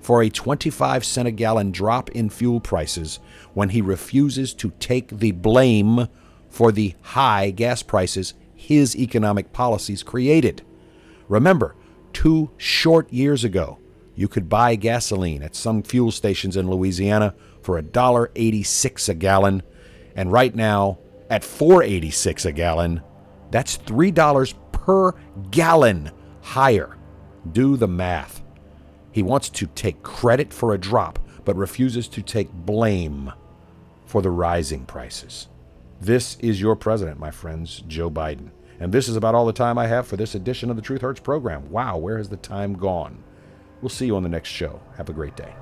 for 0.00 0.22
a 0.22 0.30
25 0.30 1.04
cent 1.04 1.28
a 1.28 1.30
gallon 1.30 1.70
drop 1.70 2.10
in 2.12 2.30
fuel 2.30 2.60
prices 2.60 3.18
when 3.52 3.68
he 3.70 3.82
refuses 3.82 4.54
to 4.54 4.70
take 4.78 5.08
the 5.18 5.32
blame 5.32 6.08
for 6.48 6.72
the 6.72 6.94
high 7.02 7.50
gas 7.50 7.82
prices 7.82 8.32
his 8.56 8.96
economic 8.96 9.52
policies 9.52 10.02
created. 10.02 10.62
Remember, 11.28 11.76
two 12.12 12.50
short 12.56 13.12
years 13.12 13.44
ago, 13.44 13.78
you 14.14 14.26
could 14.26 14.48
buy 14.48 14.74
gasoline 14.74 15.42
at 15.42 15.54
some 15.54 15.82
fuel 15.82 16.10
stations 16.10 16.56
in 16.56 16.70
Louisiana 16.70 17.34
for 17.62 17.80
$1.86 17.80 19.08
a 19.08 19.14
gallon, 19.14 19.62
and 20.16 20.32
right 20.32 20.54
now 20.54 20.98
at 21.28 21.42
$4.86 21.42 22.46
a 22.46 22.52
gallon, 22.52 23.02
that's 23.50 23.76
$3 23.78 24.54
per 24.72 25.12
gallon 25.50 26.10
higher. 26.40 26.96
Do 27.52 27.76
the 27.76 27.88
math. 27.88 28.42
He 29.12 29.22
wants 29.22 29.50
to 29.50 29.66
take 29.66 30.02
credit 30.02 30.52
for 30.52 30.72
a 30.72 30.78
drop, 30.78 31.18
but 31.44 31.56
refuses 31.56 32.08
to 32.08 32.22
take 32.22 32.50
blame 32.52 33.32
for 34.06 34.22
the 34.22 34.30
rising 34.30 34.86
prices. 34.86 35.48
This 36.00 36.36
is 36.40 36.60
your 36.60 36.76
president, 36.76 37.18
my 37.18 37.30
friends, 37.30 37.82
Joe 37.88 38.10
Biden. 38.10 38.50
And 38.78 38.92
this 38.92 39.08
is 39.08 39.16
about 39.16 39.34
all 39.34 39.46
the 39.46 39.52
time 39.52 39.78
I 39.78 39.86
have 39.86 40.06
for 40.06 40.16
this 40.16 40.34
edition 40.34 40.68
of 40.68 40.76
the 40.76 40.82
Truth 40.82 41.00
Hurts 41.00 41.20
program. 41.20 41.70
Wow, 41.70 41.96
where 41.96 42.18
has 42.18 42.28
the 42.28 42.36
time 42.36 42.74
gone? 42.74 43.24
We'll 43.80 43.88
see 43.88 44.06
you 44.06 44.16
on 44.16 44.22
the 44.22 44.28
next 44.28 44.50
show. 44.50 44.80
Have 44.96 45.08
a 45.08 45.14
great 45.14 45.36
day. 45.36 45.54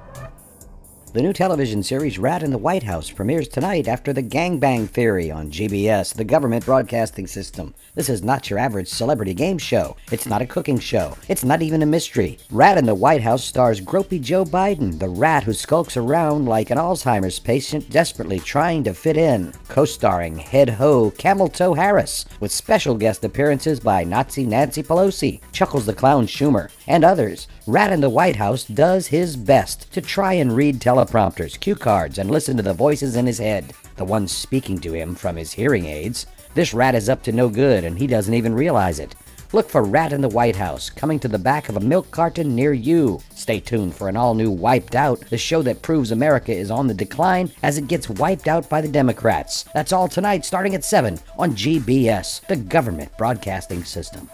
The 1.14 1.22
new 1.22 1.33
television 1.33 1.85
series 1.85 2.18
Rat 2.18 2.42
in 2.42 2.50
the 2.50 2.59
White 2.59 2.83
House 2.83 3.09
premieres 3.09 3.46
tonight 3.46 3.87
after 3.87 4.12
the 4.12 4.20
Gangbang 4.20 4.90
Theory 4.90 5.31
on 5.31 5.48
GBS, 5.48 6.12
the 6.12 6.24
government 6.24 6.64
broadcasting 6.64 7.29
system. 7.29 7.72
This 7.94 8.09
is 8.09 8.24
not 8.24 8.50
your 8.50 8.59
average 8.59 8.88
celebrity 8.88 9.33
game 9.33 9.57
show. 9.59 9.96
It's 10.11 10.27
not 10.27 10.42
a 10.42 10.46
cooking 10.46 10.81
show. 10.81 11.16
It's 11.29 11.44
not 11.44 11.62
even 11.62 11.83
a 11.83 11.87
mystery. 11.87 12.38
Rat 12.50 12.79
in 12.79 12.85
the 12.85 12.96
White 12.96 13.22
House 13.22 13.44
stars 13.44 13.81
gropey 13.81 14.20
Joe 14.20 14.44
Biden, 14.44 14.98
the 14.98 15.09
rat 15.09 15.44
who 15.44 15.53
skulks 15.53 15.96
around 15.96 16.46
like 16.46 16.70
an 16.70 16.79
Alzheimer's 16.79 17.38
patient 17.38 17.88
desperately 17.90 18.40
trying 18.40 18.83
to 18.83 18.92
fit 18.92 19.16
in. 19.16 19.53
Co 19.68 19.85
starring 19.85 20.37
Head 20.37 20.68
Ho 20.68 21.12
Camel 21.12 21.46
Toe 21.46 21.74
Harris, 21.74 22.24
with 22.40 22.50
special 22.50 22.96
guest 22.96 23.24
appearances 23.24 23.79
by 23.79 24.03
Nazi 24.03 24.44
Nancy 24.44 24.83
Pelosi, 24.83 25.40
Chuckles 25.53 25.87
the 25.87 25.94
Clown 25.94 26.27
Schumer, 26.27 26.72
and 26.88 27.05
others. 27.05 27.46
Rat 27.68 27.92
in 27.92 28.00
the 28.00 28.11
White 28.11 28.37
House 28.37 28.64
does 28.64 29.07
his 29.07 29.37
best 29.37 29.92
to 29.92 30.00
try 30.00 30.33
and 30.33 30.57
read 30.57 30.81
teleprompters, 31.05 31.59
cue 31.59 31.75
cards, 31.75 32.19
and 32.19 32.31
listen 32.31 32.57
to 32.57 32.62
the 32.62 32.73
voices 32.73 33.17
in 33.17 33.27
his 33.27 33.38
head, 33.38 33.73
the 33.97 34.05
ones 34.05 34.33
speaking 34.33 34.79
to 34.81 34.93
him 34.93 35.14
from 35.14 35.37
his 35.37 35.53
hearing 35.53 35.87
aids. 35.87 36.27
This 36.55 36.75
rat 36.75 36.95
is 36.95 37.09
up 37.09 37.23
to 37.25 37.33
no 37.33 37.49
good, 37.49 37.85
and 37.85 37.99
he 37.99 38.07
doesn't 38.07 38.35
even 38.35 38.55
realize 38.55 38.99
it. 38.99 39.14
Look 39.53 39.71
for 39.71 39.85
Rat 39.85 40.12
in 40.12 40.21
the 40.21 40.29
White 40.29 40.57
House 40.57 40.90
coming 40.90 41.21
to 41.21 41.29
the 41.29 41.38
back 41.38 41.69
of 41.69 41.77
a 41.77 41.81
milk 41.81 42.11
carton 42.11 42.57
near 42.57 42.73
you. 42.73 43.21
Stay 43.37 43.61
tuned 43.61 43.95
for 43.95 44.09
an 44.09 44.17
all 44.17 44.35
new 44.35 44.51
Wiped 44.51 44.97
Out, 44.97 45.21
the 45.31 45.38
show 45.38 45.62
that 45.62 45.81
proves 45.81 46.11
America 46.11 46.53
is 46.53 46.73
on 46.73 46.88
the 46.88 46.95
decline 46.95 47.53
as 47.62 47.79
it 47.79 47.87
gets 47.87 48.11
wiped 48.11 48.49
out 48.49 48.69
by 48.69 48.81
the 48.81 48.88
Democrats. 48.88 49.64
That's 49.73 49.93
all 49.93 50.09
tonight, 50.09 50.45
starting 50.45 50.75
at 50.75 50.85
7 50.85 51.21
on 51.38 51.53
GBS, 51.53 52.45
the 52.49 52.57
government 52.57 53.17
broadcasting 53.17 53.85
system. 53.85 54.29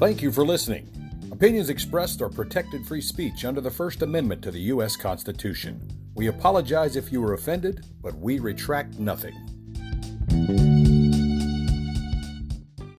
Thank 0.00 0.22
you 0.22 0.32
for 0.32 0.46
listening. 0.46 0.88
Opinions 1.30 1.68
expressed 1.68 2.22
are 2.22 2.30
protected 2.30 2.86
free 2.86 3.02
speech 3.02 3.44
under 3.44 3.60
the 3.60 3.70
First 3.70 4.00
Amendment 4.00 4.40
to 4.40 4.50
the 4.50 4.60
U.S. 4.72 4.96
Constitution. 4.96 5.86
We 6.14 6.28
apologize 6.28 6.96
if 6.96 7.12
you 7.12 7.20
were 7.20 7.34
offended, 7.34 7.84
but 8.00 8.14
we 8.14 8.38
retract 8.38 8.98
nothing. 8.98 9.34